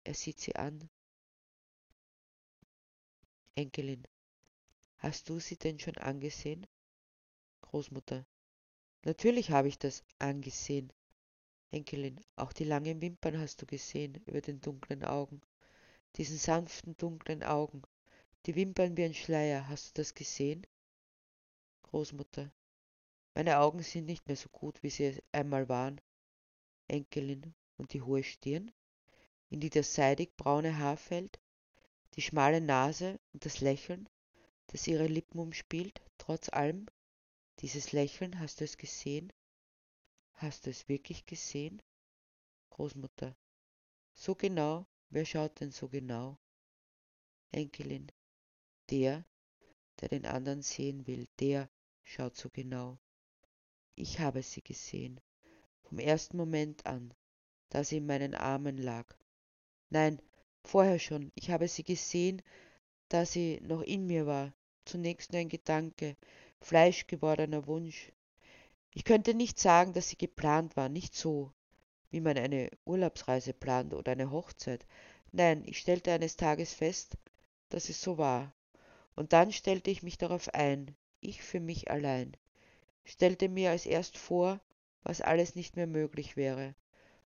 er 0.04 0.14
sieht 0.14 0.40
sie 0.40 0.56
an. 0.56 0.90
Enkelin. 3.56 4.04
Hast 4.98 5.30
du 5.30 5.40
sie 5.40 5.58
denn 5.58 5.80
schon 5.80 5.98
angesehen? 5.98 6.68
Großmutter. 7.62 8.26
Natürlich 9.06 9.52
habe 9.52 9.68
ich 9.68 9.80
das 9.80 10.04
angesehen. 10.20 10.92
Enkelin, 11.72 12.20
auch 12.36 12.54
die 12.54 12.64
langen 12.64 13.02
Wimpern 13.02 13.40
hast 13.40 13.62
du 13.62 13.66
gesehen 13.66 14.16
über 14.26 14.42
den 14.42 14.62
dunklen 14.62 15.04
Augen. 15.04 15.42
Diesen 16.16 16.38
sanften, 16.38 16.96
dunklen 16.98 17.44
Augen. 17.44 17.82
Die 18.46 18.54
Wimpern 18.54 18.96
wie 18.96 19.06
ein 19.06 19.16
Schleier, 19.16 19.68
hast 19.70 19.88
du 19.88 20.02
das 20.02 20.14
gesehen? 20.14 20.68
Großmutter. 21.82 22.52
Meine 23.34 23.58
Augen 23.58 23.82
sind 23.82 24.06
nicht 24.06 24.28
mehr 24.28 24.36
so 24.38 24.50
gut, 24.50 24.84
wie 24.84 24.92
sie 24.92 25.20
einmal 25.32 25.68
waren. 25.68 26.00
Enkelin, 26.88 27.56
und 27.78 27.94
die 27.94 28.04
hohe 28.04 28.22
Stirn, 28.22 28.72
in 29.50 29.62
die 29.62 29.72
das 29.72 29.96
seidig 29.96 30.38
braune 30.38 30.78
Haar 30.78 30.96
fällt, 30.96 31.40
die 32.14 32.22
schmale 32.22 32.62
Nase 32.62 33.20
und 33.34 33.46
das 33.46 33.62
Lächeln, 33.62 34.08
das 34.68 34.86
ihre 34.86 35.08
Lippen 35.08 35.40
umspielt, 35.40 36.04
trotz 36.20 36.50
allem. 36.50 36.86
Dieses 37.62 37.94
Lächeln, 37.94 38.40
hast 38.40 38.60
du 38.62 38.66
es 38.66 38.78
gesehen? 38.78 39.34
Hast 40.34 40.68
du 40.68 40.70
es 40.70 40.88
wirklich 40.88 41.26
gesehen? 41.26 41.82
Großmutter. 42.70 43.36
So 44.14 44.36
genau? 44.36 44.86
Wer 45.10 45.26
schaut 45.26 45.60
denn 45.60 45.72
so 45.72 45.90
genau? 45.90 46.38
Enkelin. 47.52 48.12
Der, 48.90 49.26
der 50.02 50.10
den 50.10 50.26
anderen 50.26 50.62
sehen 50.62 51.08
will, 51.08 51.28
der 51.40 51.70
schaut 52.04 52.36
so 52.36 52.50
genau. 52.50 52.98
Ich 53.96 54.20
habe 54.20 54.44
sie 54.44 54.62
gesehen, 54.62 55.20
vom 55.84 56.00
ersten 56.00 56.38
Moment 56.38 56.86
an, 56.86 57.14
da 57.70 57.84
sie 57.84 57.98
in 57.98 58.06
meinen 58.06 58.36
Armen 58.36 58.78
lag. 58.78 59.06
Nein, 59.90 60.20
Vorher 60.66 60.98
schon, 60.98 61.32
ich 61.36 61.52
habe 61.52 61.68
sie 61.68 61.84
gesehen, 61.84 62.42
da 63.10 63.24
sie 63.24 63.60
noch 63.62 63.84
in 63.84 64.08
mir 64.08 64.26
war, 64.26 64.52
zunächst 64.84 65.32
nur 65.32 65.40
ein 65.40 65.48
Gedanke, 65.48 66.18
fleischgewordener 66.60 67.68
Wunsch. 67.68 68.12
Ich 68.92 69.04
könnte 69.04 69.36
nicht 69.36 69.60
sagen, 69.60 69.94
dass 69.94 70.10
sie 70.10 70.18
geplant 70.18 70.76
war, 70.76 70.90
nicht 70.90 71.14
so, 71.14 71.54
wie 72.10 72.20
man 72.20 72.36
eine 72.36 72.72
Urlaubsreise 72.84 73.54
plant 73.54 73.94
oder 73.94 74.14
eine 74.14 74.32
Hochzeit. 74.32 74.88
Nein, 75.32 75.62
ich 75.68 75.78
stellte 75.78 76.12
eines 76.12 76.36
Tages 76.36 76.74
fest, 76.74 77.16
dass 77.70 77.90
es 77.90 78.02
so 78.02 78.18
war. 78.18 78.52
Und 79.16 79.34
dann 79.34 79.52
stellte 79.52 79.90
ich 79.92 80.04
mich 80.04 80.18
darauf 80.18 80.54
ein, 80.54 80.96
ich 81.22 81.42
für 81.42 81.60
mich 81.60 81.90
allein, 81.90 82.36
stellte 83.06 83.50
mir 83.50 83.72
als 83.72 83.86
erst 83.86 84.18
vor, 84.18 84.60
was 85.04 85.22
alles 85.22 85.56
nicht 85.56 85.76
mehr 85.76 85.88
möglich 85.88 86.36
wäre. 86.36 86.76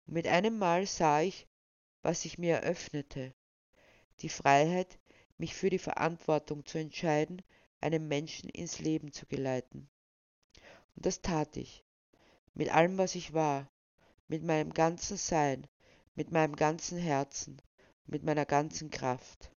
Und 0.06 0.14
mit 0.14 0.28
einem 0.28 0.58
Mal 0.58 0.86
sah 0.86 1.22
ich, 1.22 1.48
was 2.02 2.22
sich 2.22 2.38
mir 2.38 2.58
eröffnete, 2.58 3.34
die 4.20 4.30
Freiheit, 4.30 5.00
mich 5.38 5.56
für 5.56 5.70
die 5.70 5.80
Verantwortung 5.80 6.66
zu 6.66 6.78
entscheiden, 6.78 7.42
einen 7.80 8.08
Menschen 8.08 8.50
ins 8.50 8.80
Leben 8.80 9.12
zu 9.12 9.26
geleiten. 9.26 9.90
Und 10.96 11.06
das 11.06 11.22
tat 11.22 11.58
ich, 11.58 11.86
mit 12.54 12.74
allem, 12.74 12.98
was 12.98 13.16
ich 13.16 13.34
war, 13.34 13.70
mit 14.28 14.44
meinem 14.44 14.74
ganzen 14.74 15.18
Sein, 15.18 15.68
mit 16.16 16.32
meinem 16.32 16.56
ganzen 16.56 16.98
Herzen, 16.98 17.62
mit 18.08 18.24
meiner 18.24 18.46
ganzen 18.46 18.90
Kraft. 18.90 19.52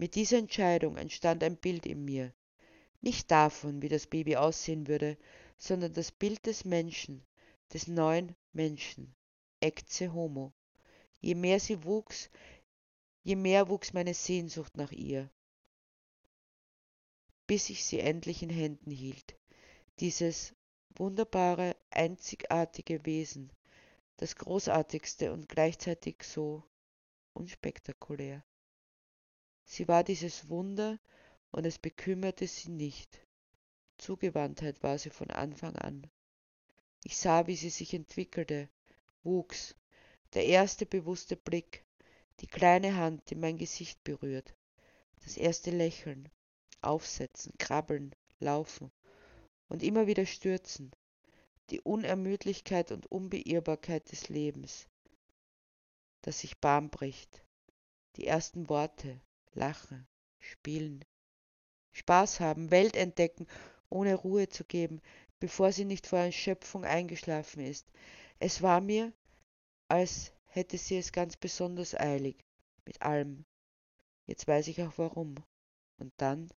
Mit 0.00 0.14
dieser 0.14 0.38
Entscheidung 0.38 0.96
entstand 0.96 1.42
ein 1.42 1.56
Bild 1.56 1.84
in 1.84 2.04
mir, 2.04 2.32
nicht 3.00 3.32
davon, 3.32 3.82
wie 3.82 3.88
das 3.88 4.06
Baby 4.06 4.36
aussehen 4.36 4.86
würde, 4.86 5.18
sondern 5.58 5.92
das 5.92 6.12
Bild 6.12 6.46
des 6.46 6.64
Menschen, 6.64 7.26
des 7.72 7.88
neuen 7.88 8.36
Menschen, 8.52 9.16
ecce 9.60 10.12
homo. 10.12 10.52
Je 11.20 11.34
mehr 11.34 11.58
sie 11.58 11.82
wuchs, 11.82 12.30
je 13.24 13.34
mehr 13.34 13.68
wuchs 13.68 13.92
meine 13.92 14.14
Sehnsucht 14.14 14.76
nach 14.76 14.92
ihr, 14.92 15.28
bis 17.48 17.68
ich 17.68 17.84
sie 17.84 17.98
endlich 17.98 18.44
in 18.44 18.50
Händen 18.50 18.92
hielt. 18.92 19.36
Dieses 19.98 20.54
wunderbare, 20.90 21.74
einzigartige 21.90 23.04
Wesen, 23.04 23.52
das 24.16 24.36
großartigste 24.36 25.32
und 25.32 25.48
gleichzeitig 25.48 26.22
so 26.22 26.62
unspektakulär. 27.32 28.44
Sie 29.70 29.86
war 29.86 30.02
dieses 30.02 30.48
Wunder 30.48 30.98
und 31.50 31.66
es 31.66 31.78
bekümmerte 31.78 32.46
sie 32.46 32.70
nicht. 32.70 33.20
Zugewandtheit 33.98 34.82
war 34.82 34.96
sie 34.96 35.10
von 35.10 35.30
Anfang 35.30 35.76
an. 35.76 36.10
Ich 37.04 37.18
sah, 37.18 37.46
wie 37.46 37.54
sie 37.54 37.68
sich 37.68 37.92
entwickelte, 37.92 38.70
wuchs, 39.24 39.76
der 40.32 40.46
erste 40.46 40.86
bewusste 40.86 41.36
Blick, 41.36 41.84
die 42.40 42.46
kleine 42.46 42.96
Hand, 42.96 43.28
die 43.28 43.34
mein 43.34 43.58
Gesicht 43.58 44.02
berührt, 44.04 44.54
das 45.22 45.36
erste 45.36 45.70
Lächeln, 45.70 46.30
Aufsetzen, 46.80 47.52
Krabbeln, 47.58 48.14
Laufen 48.40 48.90
und 49.68 49.82
immer 49.82 50.06
wieder 50.06 50.24
stürzen, 50.24 50.92
die 51.68 51.82
Unermüdlichkeit 51.82 52.90
und 52.90 53.06
Unbeirrbarkeit 53.12 54.10
des 54.10 54.30
Lebens, 54.30 54.88
das 56.22 56.40
sich 56.40 56.56
Bahn 56.58 56.88
bricht, 56.88 57.42
die 58.16 58.26
ersten 58.26 58.70
Worte, 58.70 59.20
Lachen, 59.58 60.06
Spielen, 60.38 61.04
Spaß 61.90 62.38
haben, 62.38 62.70
Welt 62.70 62.96
entdecken, 62.96 63.46
ohne 63.90 64.14
Ruhe 64.14 64.48
zu 64.48 64.64
geben, 64.64 65.00
bevor 65.40 65.72
sie 65.72 65.84
nicht 65.84 66.06
vor 66.06 66.20
Erschöpfung 66.20 66.84
eingeschlafen 66.84 67.60
ist. 67.60 67.90
Es 68.38 68.62
war 68.62 68.80
mir, 68.80 69.12
als 69.88 70.32
hätte 70.44 70.78
sie 70.78 70.96
es 70.96 71.10
ganz 71.10 71.36
besonders 71.36 71.94
eilig, 71.94 72.44
mit 72.84 73.02
allem. 73.02 73.44
Jetzt 74.26 74.46
weiß 74.46 74.68
ich 74.68 74.80
auch 74.82 74.92
warum. 74.96 75.34
Und 75.98 76.12
dann, 76.18 76.48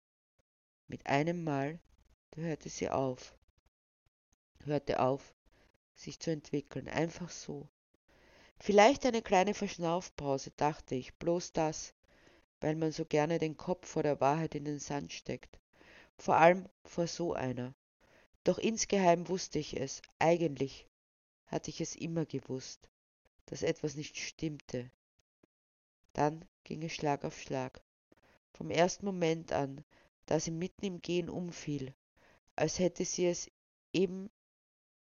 mit 0.88 1.08
einem 1.08 1.44
Mal, 1.44 1.80
da 2.32 2.42
hörte 2.42 2.70
sie 2.70 2.90
auf, 2.90 3.36
hörte 4.64 5.00
auf, 5.00 5.34
sich 5.96 6.20
zu 6.20 6.30
entwickeln, 6.30 6.88
einfach 6.88 7.30
so. 7.30 7.68
Vielleicht 8.60 9.08
eine 9.08 9.24
kleine 9.24 9.56
Verschnaufpause, 9.56 10.52
dachte 10.52 10.94
ich, 10.94 11.16
bloß 11.16 11.52
das, 11.54 11.96
weil 12.62 12.76
man 12.76 12.92
so 12.92 13.04
gerne 13.04 13.38
den 13.38 13.58
Kopf 13.58 13.88
vor 13.88 14.04
der 14.04 14.22
Wahrheit 14.22 14.56
in 14.56 14.64
den 14.66 14.80
Sand 14.80 15.12
steckt, 15.12 15.60
vor 16.18 16.38
allem 16.38 16.70
vor 16.86 17.08
so 17.08 17.34
einer. 17.34 17.74
Doch 18.46 18.58
insgeheim 18.58 19.28
wusste 19.28 19.60
ich 19.60 19.80
es, 19.80 20.02
eigentlich 20.20 20.88
hatte 21.48 21.70
ich 21.70 21.82
es 21.82 21.96
immer 21.96 22.26
gewusst 22.26 22.88
dass 23.52 23.64
etwas 23.64 23.96
nicht 23.96 24.18
stimmte. 24.18 24.90
Dann 26.14 26.46
ging 26.64 26.84
es 26.84 26.94
Schlag 26.94 27.26
auf 27.26 27.38
Schlag. 27.38 27.82
Vom 28.54 28.72
ersten 28.72 29.06
Moment 29.06 29.52
an, 29.52 29.84
da 30.26 30.40
sie 30.40 30.52
mitten 30.52 30.86
im 30.86 31.02
Gehen 31.02 31.30
umfiel, 31.30 31.94
als 32.56 32.80
hätte 32.80 33.04
sie 33.04 33.26
es 33.26 33.52
eben 33.92 34.30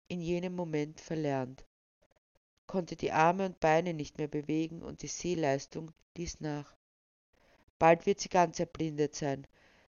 in 0.07 0.21
jenem 0.21 0.55
Moment 0.55 1.01
verlernt, 1.01 1.65
konnte 2.67 2.95
die 2.95 3.11
Arme 3.11 3.47
und 3.47 3.59
Beine 3.59 3.93
nicht 3.93 4.17
mehr 4.17 4.29
bewegen 4.29 4.81
und 4.81 5.01
die 5.01 5.07
Sehleistung 5.07 5.91
ließ 6.15 6.39
nach. 6.39 6.76
Bald 7.79 8.05
wird 8.05 8.19
sie 8.19 8.29
ganz 8.29 8.59
erblindet 8.59 9.15
sein. 9.15 9.45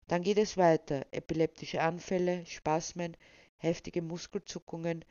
Dann 0.09 0.23
geht 0.23 0.39
es 0.39 0.57
weiter. 0.57 1.07
Epileptische 1.11 1.83
Anfälle, 1.83 2.45
Spasmen, 2.47 3.17
heftige 3.57 4.03
Muskelzuckungen, 4.03 5.05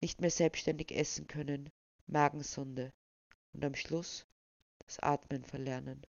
nicht 0.00 0.20
mehr 0.20 0.30
selbstständig 0.30 0.92
essen 0.92 1.26
können, 1.26 1.70
Magensonde 2.06 2.92
und 3.52 3.64
am 3.64 3.74
Schluss 3.74 4.26
das 4.78 4.98
Atmen 5.00 5.44
verlernen. 5.44 6.02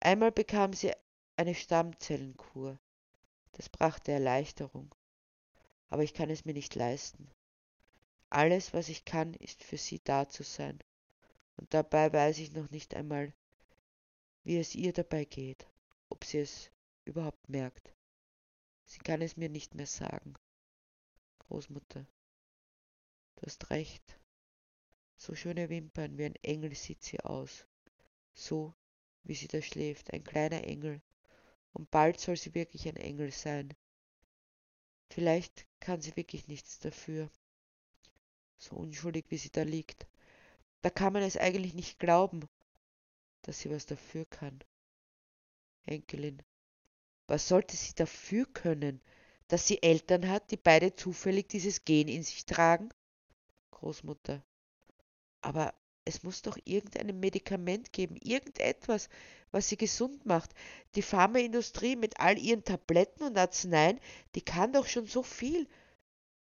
Einmal 0.00 0.32
bekam 0.32 0.72
sie 0.72 0.92
eine 1.36 1.54
Stammzellenkur. 1.54 2.78
Das 3.52 3.68
brachte 3.68 4.12
Erleichterung. 4.12 4.94
Aber 5.88 6.02
ich 6.02 6.14
kann 6.14 6.30
es 6.30 6.44
mir 6.44 6.54
nicht 6.54 6.74
leisten. 6.74 7.30
Alles, 8.30 8.72
was 8.72 8.88
ich 8.88 9.04
kann, 9.04 9.34
ist 9.34 9.62
für 9.62 9.76
sie 9.76 10.00
da 10.02 10.28
zu 10.28 10.42
sein. 10.42 10.78
Und 11.56 11.72
dabei 11.74 12.12
weiß 12.12 12.38
ich 12.38 12.52
noch 12.52 12.70
nicht 12.70 12.94
einmal, 12.94 13.32
wie 14.44 14.58
es 14.58 14.74
ihr 14.74 14.92
dabei 14.92 15.24
geht, 15.24 15.66
ob 16.08 16.24
sie 16.24 16.38
es 16.38 16.70
überhaupt 17.04 17.48
merkt. 17.48 17.94
Sie 18.84 18.98
kann 18.98 19.22
es 19.22 19.36
mir 19.36 19.48
nicht 19.48 19.74
mehr 19.74 19.86
sagen. 19.86 20.34
Großmutter, 21.38 22.06
du 23.36 23.46
hast 23.46 23.70
recht. 23.70 24.18
So 25.16 25.34
schöne 25.34 25.68
Wimpern 25.68 26.18
wie 26.18 26.24
ein 26.24 26.36
Engel 26.36 26.74
sieht 26.74 27.02
sie 27.02 27.20
aus. 27.20 27.66
So, 28.34 28.74
wie 29.22 29.34
sie 29.34 29.48
da 29.48 29.62
schläft, 29.62 30.12
ein 30.12 30.24
kleiner 30.24 30.64
Engel. 30.64 31.00
Und 31.72 31.90
bald 31.90 32.20
soll 32.20 32.36
sie 32.36 32.54
wirklich 32.54 32.88
ein 32.88 32.96
Engel 32.96 33.30
sein. 33.30 33.72
Vielleicht 35.10 35.66
kann 35.80 36.00
sie 36.00 36.16
wirklich 36.16 36.48
nichts 36.48 36.78
dafür 36.78 37.30
so 38.62 38.76
unschuldig 38.76 39.26
wie 39.28 39.38
sie 39.38 39.50
da 39.50 39.62
liegt. 39.62 40.06
Da 40.82 40.90
kann 40.90 41.12
man 41.12 41.22
es 41.22 41.36
eigentlich 41.36 41.74
nicht 41.74 41.98
glauben, 41.98 42.48
dass 43.42 43.60
sie 43.60 43.70
was 43.70 43.86
dafür 43.86 44.24
kann. 44.26 44.62
Enkelin, 45.84 46.42
was 47.26 47.48
sollte 47.48 47.76
sie 47.76 47.94
dafür 47.94 48.46
können, 48.46 49.00
dass 49.48 49.66
sie 49.66 49.82
Eltern 49.82 50.28
hat, 50.28 50.50
die 50.50 50.56
beide 50.56 50.94
zufällig 50.94 51.48
dieses 51.48 51.84
Gen 51.84 52.08
in 52.08 52.22
sich 52.22 52.46
tragen? 52.46 52.88
Großmutter, 53.70 54.42
aber 55.40 55.74
es 56.04 56.22
muss 56.22 56.42
doch 56.42 56.58
irgendein 56.64 57.18
Medikament 57.20 57.92
geben, 57.92 58.16
irgendetwas, 58.16 59.08
was 59.52 59.68
sie 59.68 59.76
gesund 59.76 60.26
macht. 60.26 60.52
Die 60.94 61.02
Pharmaindustrie 61.02 61.96
mit 61.96 62.18
all 62.18 62.38
ihren 62.38 62.64
Tabletten 62.64 63.22
und 63.22 63.38
Arzneien, 63.38 64.00
die 64.34 64.42
kann 64.42 64.72
doch 64.72 64.86
schon 64.86 65.06
so 65.06 65.22
viel. 65.22 65.68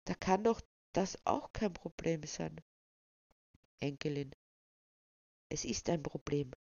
Da 0.06 0.14
kann 0.14 0.44
doch 0.44 0.62
das 0.94 1.18
auch 1.26 1.52
kein 1.52 1.74
Problem 1.74 2.24
sein. 2.24 2.56
Enkelin. 3.80 4.32
Es 5.50 5.66
ist 5.66 5.90
ein 5.90 6.04
Problem, 6.04 6.52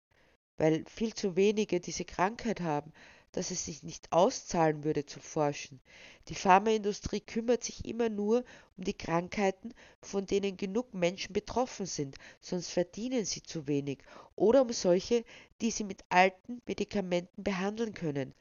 weil 0.59 0.85
viel 0.87 1.15
zu 1.15 1.37
wenige 1.37 1.81
diese 1.81 2.05
Krankheit 2.05 2.61
haben, 2.61 2.93
dass 3.33 3.51
es 3.51 3.65
sich 3.65 3.83
nicht 3.83 4.13
auszahlen 4.13 4.85
würde 4.85 5.07
zu 5.07 5.21
forschen. 5.21 5.81
Die 6.29 6.35
Pharmaindustrie 6.35 7.21
kümmert 7.21 7.63
sich 7.63 7.85
immer 7.85 8.09
nur 8.09 8.45
um 8.77 8.85
die 8.85 8.97
Krankheiten, 8.97 9.75
von 10.01 10.27
denen 10.27 10.57
genug 10.57 10.93
Menschen 10.95 11.33
betroffen 11.33 11.87
sind, 11.87 12.17
sonst 12.41 12.71
verdienen 12.71 13.25
sie 13.25 13.43
zu 13.43 13.67
wenig, 13.67 13.99
oder 14.35 14.63
um 14.63 14.73
solche, 14.73 15.25
die 15.61 15.71
sie 15.71 15.85
mit 15.85 16.05
alten 16.09 16.63
Medikamenten 16.67 17.45
behandeln 17.45 17.95
können. 17.95 18.35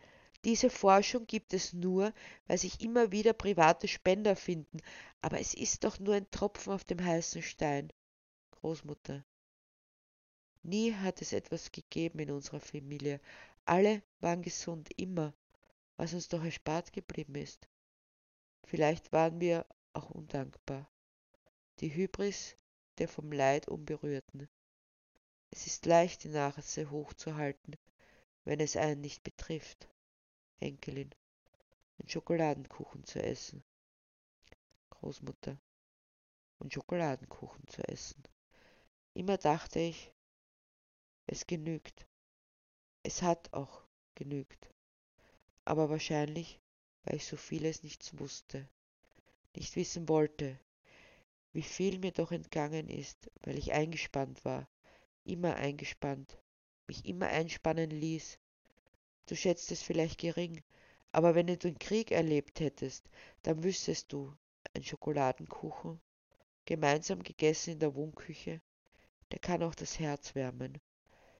Diese 0.46 0.70
Forschung 0.70 1.28
gibt 1.28 1.54
es 1.54 1.74
nur, 1.74 2.14
weil 2.48 2.58
sich 2.58 2.82
immer 2.82 3.12
wieder 3.12 3.34
private 3.34 3.88
Spender 3.88 4.36
finden, 4.36 4.80
aber 5.22 5.40
es 5.40 5.54
ist 5.54 5.84
doch 5.84 6.00
nur 6.00 6.16
ein 6.16 6.32
Tropfen 6.32 6.74
auf 6.74 6.84
dem 6.84 7.04
heißen 7.04 7.42
Stein. 7.42 7.92
Großmutter. 8.52 9.24
Nie 10.68 10.94
hat 10.94 11.22
es 11.22 11.32
etwas 11.32 11.72
gegeben 11.72 12.20
in 12.20 12.30
unserer 12.30 12.60
Familie. 12.60 13.22
Alle 13.64 14.04
waren 14.20 14.42
gesund, 14.42 14.90
immer, 14.98 15.34
was 15.96 16.14
uns 16.14 16.28
doch 16.28 16.44
erspart 16.44 16.92
geblieben 16.92 17.36
ist. 17.36 17.70
Vielleicht 18.66 19.14
waren 19.14 19.40
wir 19.40 19.66
auch 19.94 20.10
undankbar. 20.10 20.92
Die 21.80 21.96
Hybris 21.96 22.58
der 22.98 23.08
vom 23.08 23.32
Leid 23.32 23.70
Unberührten. 23.70 24.50
Es 25.52 25.68
ist 25.68 25.86
leicht, 25.86 26.26
die 26.26 26.30
Nase 26.30 26.92
hochzuhalten, 26.92 27.78
wenn 28.44 28.60
es 28.60 28.76
einen 28.76 29.00
nicht 29.00 29.24
betrifft. 29.24 29.88
Enkelin, 30.60 31.16
und 31.98 32.12
Schokoladenkuchen 32.12 33.06
zu 33.06 33.24
essen. 33.24 33.64
Großmutter, 34.90 35.58
und 36.60 36.74
Schokoladenkuchen 36.74 37.66
zu 37.70 37.88
essen. 37.88 38.22
Immer 39.14 39.38
dachte 39.38 39.80
ich, 39.80 40.12
es 41.28 41.46
genügt. 41.46 42.08
Es 43.04 43.22
hat 43.22 43.54
auch 43.54 43.84
genügt. 44.16 44.74
Aber 45.66 45.90
wahrscheinlich, 45.90 46.60
weil 47.04 47.18
ich 47.18 47.26
so 47.26 47.38
vieles 47.38 47.84
nicht 47.84 48.20
wusste, 48.20 48.68
nicht 49.56 49.76
wissen 49.76 50.10
wollte, 50.10 50.60
wie 51.54 51.64
viel 51.64 52.00
mir 52.00 52.12
doch 52.12 52.32
entgangen 52.32 52.90
ist, 52.90 53.30
weil 53.44 53.58
ich 53.58 53.74
eingespannt 53.74 54.44
war, 54.46 54.68
immer 55.24 55.56
eingespannt, 55.56 56.38
mich 56.88 57.06
immer 57.06 57.28
einspannen 57.28 57.92
ließ, 57.92 58.40
Du 59.28 59.36
schätzt 59.36 59.72
es 59.72 59.84
vielleicht 59.84 60.20
gering, 60.20 60.64
aber 61.12 61.36
wenn 61.36 61.48
du 61.48 61.58
den 61.58 61.78
Krieg 61.78 62.12
erlebt 62.12 62.62
hättest, 62.62 63.10
dann 63.44 63.62
wüsstest 63.62 64.14
du, 64.14 64.34
ein 64.74 64.84
Schokoladenkuchen, 64.84 66.00
gemeinsam 66.64 67.22
gegessen 67.22 67.72
in 67.72 67.80
der 67.80 67.94
Wohnküche, 67.94 68.62
der 69.32 69.40
kann 69.40 69.64
auch 69.64 69.76
das 69.76 70.00
Herz 70.00 70.34
wärmen. 70.34 70.80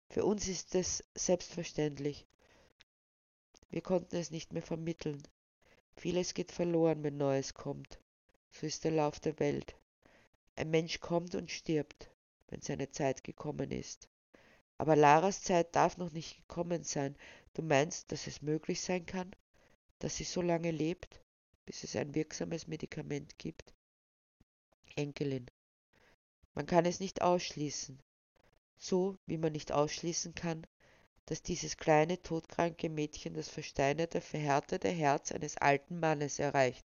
Für 0.10 0.26
uns 0.26 0.48
ist 0.48 0.74
es 0.76 1.04
selbstverständlich. 1.16 2.26
Wir 3.70 3.82
konnten 3.82 4.16
es 4.16 4.32
nicht 4.32 4.54
mehr 4.54 4.62
vermitteln. 4.62 5.22
Vieles 5.96 6.34
geht 6.34 6.52
verloren, 6.52 7.04
wenn 7.04 7.18
Neues 7.18 7.54
kommt. 7.54 8.00
So 8.52 8.66
ist 8.66 8.84
der 8.84 8.92
Lauf 8.92 9.20
der 9.20 9.40
Welt. 9.40 9.76
Ein 10.56 10.70
Mensch 10.70 11.00
kommt 11.00 11.36
und 11.36 11.52
stirbt, 11.52 12.10
wenn 12.48 12.62
seine 12.62 12.90
Zeit 12.90 13.24
gekommen 13.24 13.72
ist. 13.72 14.08
Aber 14.78 14.96
Laras 14.96 15.44
Zeit 15.44 15.76
darf 15.76 15.98
noch 15.98 16.12
nicht 16.12 16.38
gekommen 16.38 16.84
sein. 16.84 17.18
Du 17.54 17.62
meinst, 17.62 18.12
dass 18.12 18.28
es 18.28 18.42
möglich 18.42 18.82
sein 18.82 19.06
kann, 19.06 19.36
dass 20.00 20.18
sie 20.18 20.24
so 20.24 20.42
lange 20.42 20.72
lebt, 20.72 21.22
bis 21.66 21.84
es 21.84 21.96
ein 21.96 22.16
wirksames 22.16 22.68
Medikament 22.68 23.38
gibt? 23.38 23.74
Enkelin. 24.96 25.48
Man 26.54 26.66
kann 26.66 26.86
es 26.86 27.00
nicht 27.00 27.22
ausschließen. 27.22 28.00
So 28.78 29.18
wie 29.26 29.38
man 29.38 29.54
nicht 29.54 29.72
ausschließen 29.72 30.36
kann, 30.36 30.66
dass 31.26 31.42
dieses 31.42 31.78
kleine 31.78 32.22
todkranke 32.22 32.90
Mädchen 32.90 33.34
das 33.34 33.50
versteinerte, 33.50 34.22
verhärtete 34.22 34.90
Herz 34.90 35.32
eines 35.32 35.58
alten 35.58 36.00
Mannes 36.00 36.40
erreicht. 36.40 36.86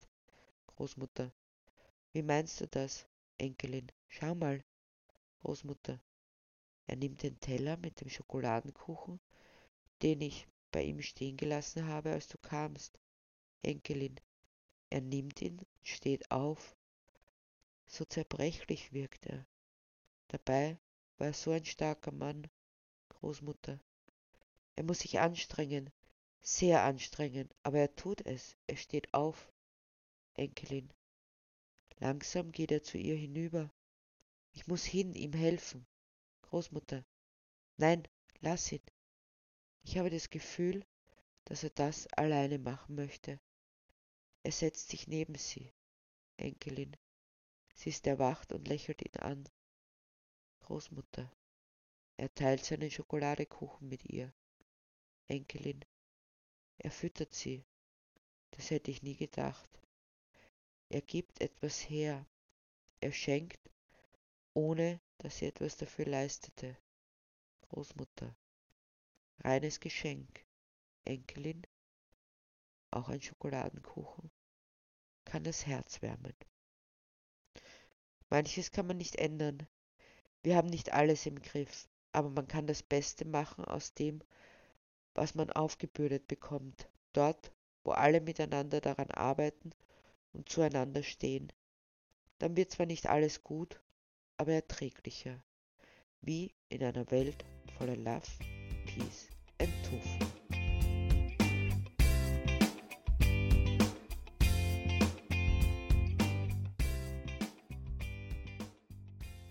Großmutter. 0.68 1.32
Wie 2.14 2.24
meinst 2.24 2.60
du 2.60 2.68
das, 2.68 3.06
Enkelin? 3.38 3.92
Schau 4.08 4.34
mal. 4.34 4.64
Großmutter. 5.42 6.00
Er 6.88 6.96
nimmt 6.96 7.24
den 7.24 7.40
Teller 7.40 7.78
mit 7.78 8.02
dem 8.02 8.10
Schokoladenkuchen, 8.10 9.20
den 10.02 10.22
ich 10.22 10.48
bei 10.72 10.84
ihm 10.84 11.02
stehen 11.02 11.38
gelassen 11.38 11.88
habe, 11.88 12.12
als 12.12 12.28
du 12.28 12.38
kamst. 12.38 13.00
Enkelin. 13.62 14.20
Er 14.90 15.02
nimmt 15.02 15.42
ihn, 15.42 15.62
steht 15.84 16.32
auf. 16.32 16.76
So 17.86 18.06
zerbrechlich 18.06 18.92
wirkt 18.92 19.26
er. 19.28 19.46
Dabei 20.30 20.80
war 21.18 21.34
so 21.34 21.52
ein 21.52 21.66
starker 21.66 22.12
Mann, 22.12 22.48
Großmutter. 23.10 23.80
Er 24.76 24.84
muss 24.84 25.00
sich 25.00 25.20
anstrengen, 25.20 25.92
sehr 26.42 26.84
anstrengen, 26.84 27.50
aber 27.64 27.80
er 27.80 27.96
tut 27.96 28.26
es. 28.26 28.58
Er 28.68 28.78
steht 28.78 29.14
auf. 29.14 29.52
Enkelin. 30.34 30.92
Langsam 32.00 32.52
geht 32.52 32.72
er 32.72 32.82
zu 32.82 32.98
ihr 32.98 33.16
hinüber. 33.16 33.72
Ich 34.54 34.66
muss 34.66 34.84
hin, 34.84 35.14
ihm 35.14 35.34
helfen. 35.34 35.86
Großmutter. 36.42 37.06
Nein, 37.78 38.08
lass 38.40 38.72
ihn. 38.72 38.82
Ich 39.84 39.98
habe 39.98 40.10
das 40.10 40.30
Gefühl, 40.30 40.84
dass 41.46 41.64
er 41.64 41.70
das 41.70 42.08
alleine 42.08 42.60
machen 42.60 42.96
möchte. 42.96 43.40
Er 44.44 44.52
setzt 44.52 44.90
sich 44.90 45.08
neben 45.08 45.36
sie. 45.36 45.72
Enkelin. 46.38 46.98
Sie 47.76 47.90
ist 47.90 48.08
erwacht 48.08 48.52
und 48.52 48.68
lächelt 48.68 49.02
ihn 49.02 49.16
an. 49.22 49.48
Großmutter. 50.72 51.30
Er 52.16 52.34
teilt 52.34 52.64
seinen 52.64 52.90
Schokoladekuchen 52.90 53.90
mit 53.90 54.06
ihr. 54.06 54.34
Enkelin. 55.28 55.84
Er 56.78 56.92
füttert 56.92 57.34
sie. 57.34 57.66
Das 58.52 58.70
hätte 58.70 58.90
ich 58.90 59.04
nie 59.04 59.18
gedacht. 59.18 59.70
Er 60.88 61.02
gibt 61.02 61.42
etwas 61.42 61.78
her. 61.90 62.26
Er 63.02 63.12
schenkt, 63.12 63.60
ohne 64.54 65.02
dass 65.18 65.40
sie 65.40 65.48
etwas 65.48 65.76
dafür 65.76 66.06
leistete. 66.06 66.78
Großmutter. 67.68 68.34
Reines 69.40 69.82
Geschenk. 69.82 70.46
Enkelin. 71.04 71.68
Auch 72.92 73.10
ein 73.10 73.22
Schokoladenkuchen. 73.22 74.32
Kann 75.26 75.44
das 75.44 75.66
Herz 75.66 76.02
wärmen. 76.02 76.36
Manches 78.30 78.72
kann 78.72 78.88
man 78.88 78.96
nicht 78.96 79.18
ändern. 79.18 79.68
Wir 80.44 80.56
haben 80.56 80.70
nicht 80.70 80.94
alles 80.94 81.26
im 81.26 81.42
Griff, 81.42 81.88
aber 82.12 82.30
man 82.30 82.48
kann 82.48 82.68
das 82.68 82.84
Beste 82.84 83.26
machen 83.26 83.66
aus 83.66 83.94
dem, 83.94 84.22
was 85.14 85.36
man 85.36 85.52
aufgebürdet 85.52 86.28
bekommt, 86.28 86.90
dort, 87.14 87.52
wo 87.84 87.92
alle 87.92 88.22
miteinander 88.22 88.82
daran 88.82 89.12
arbeiten 89.12 89.72
und 90.34 90.50
zueinander 90.50 91.04
stehen. 91.04 91.52
Dann 92.40 92.56
wird 92.56 92.72
zwar 92.72 92.86
nicht 92.86 93.08
alles 93.08 93.44
gut, 93.44 93.80
aber 94.38 94.54
erträglicher, 94.54 95.44
wie 96.22 96.54
in 96.70 96.84
einer 96.84 97.10
Welt 97.12 97.46
voller 97.78 97.98
Love, 97.98 98.28
Peace 98.86 99.28
and 99.60 99.72
Tofu. 99.86 100.21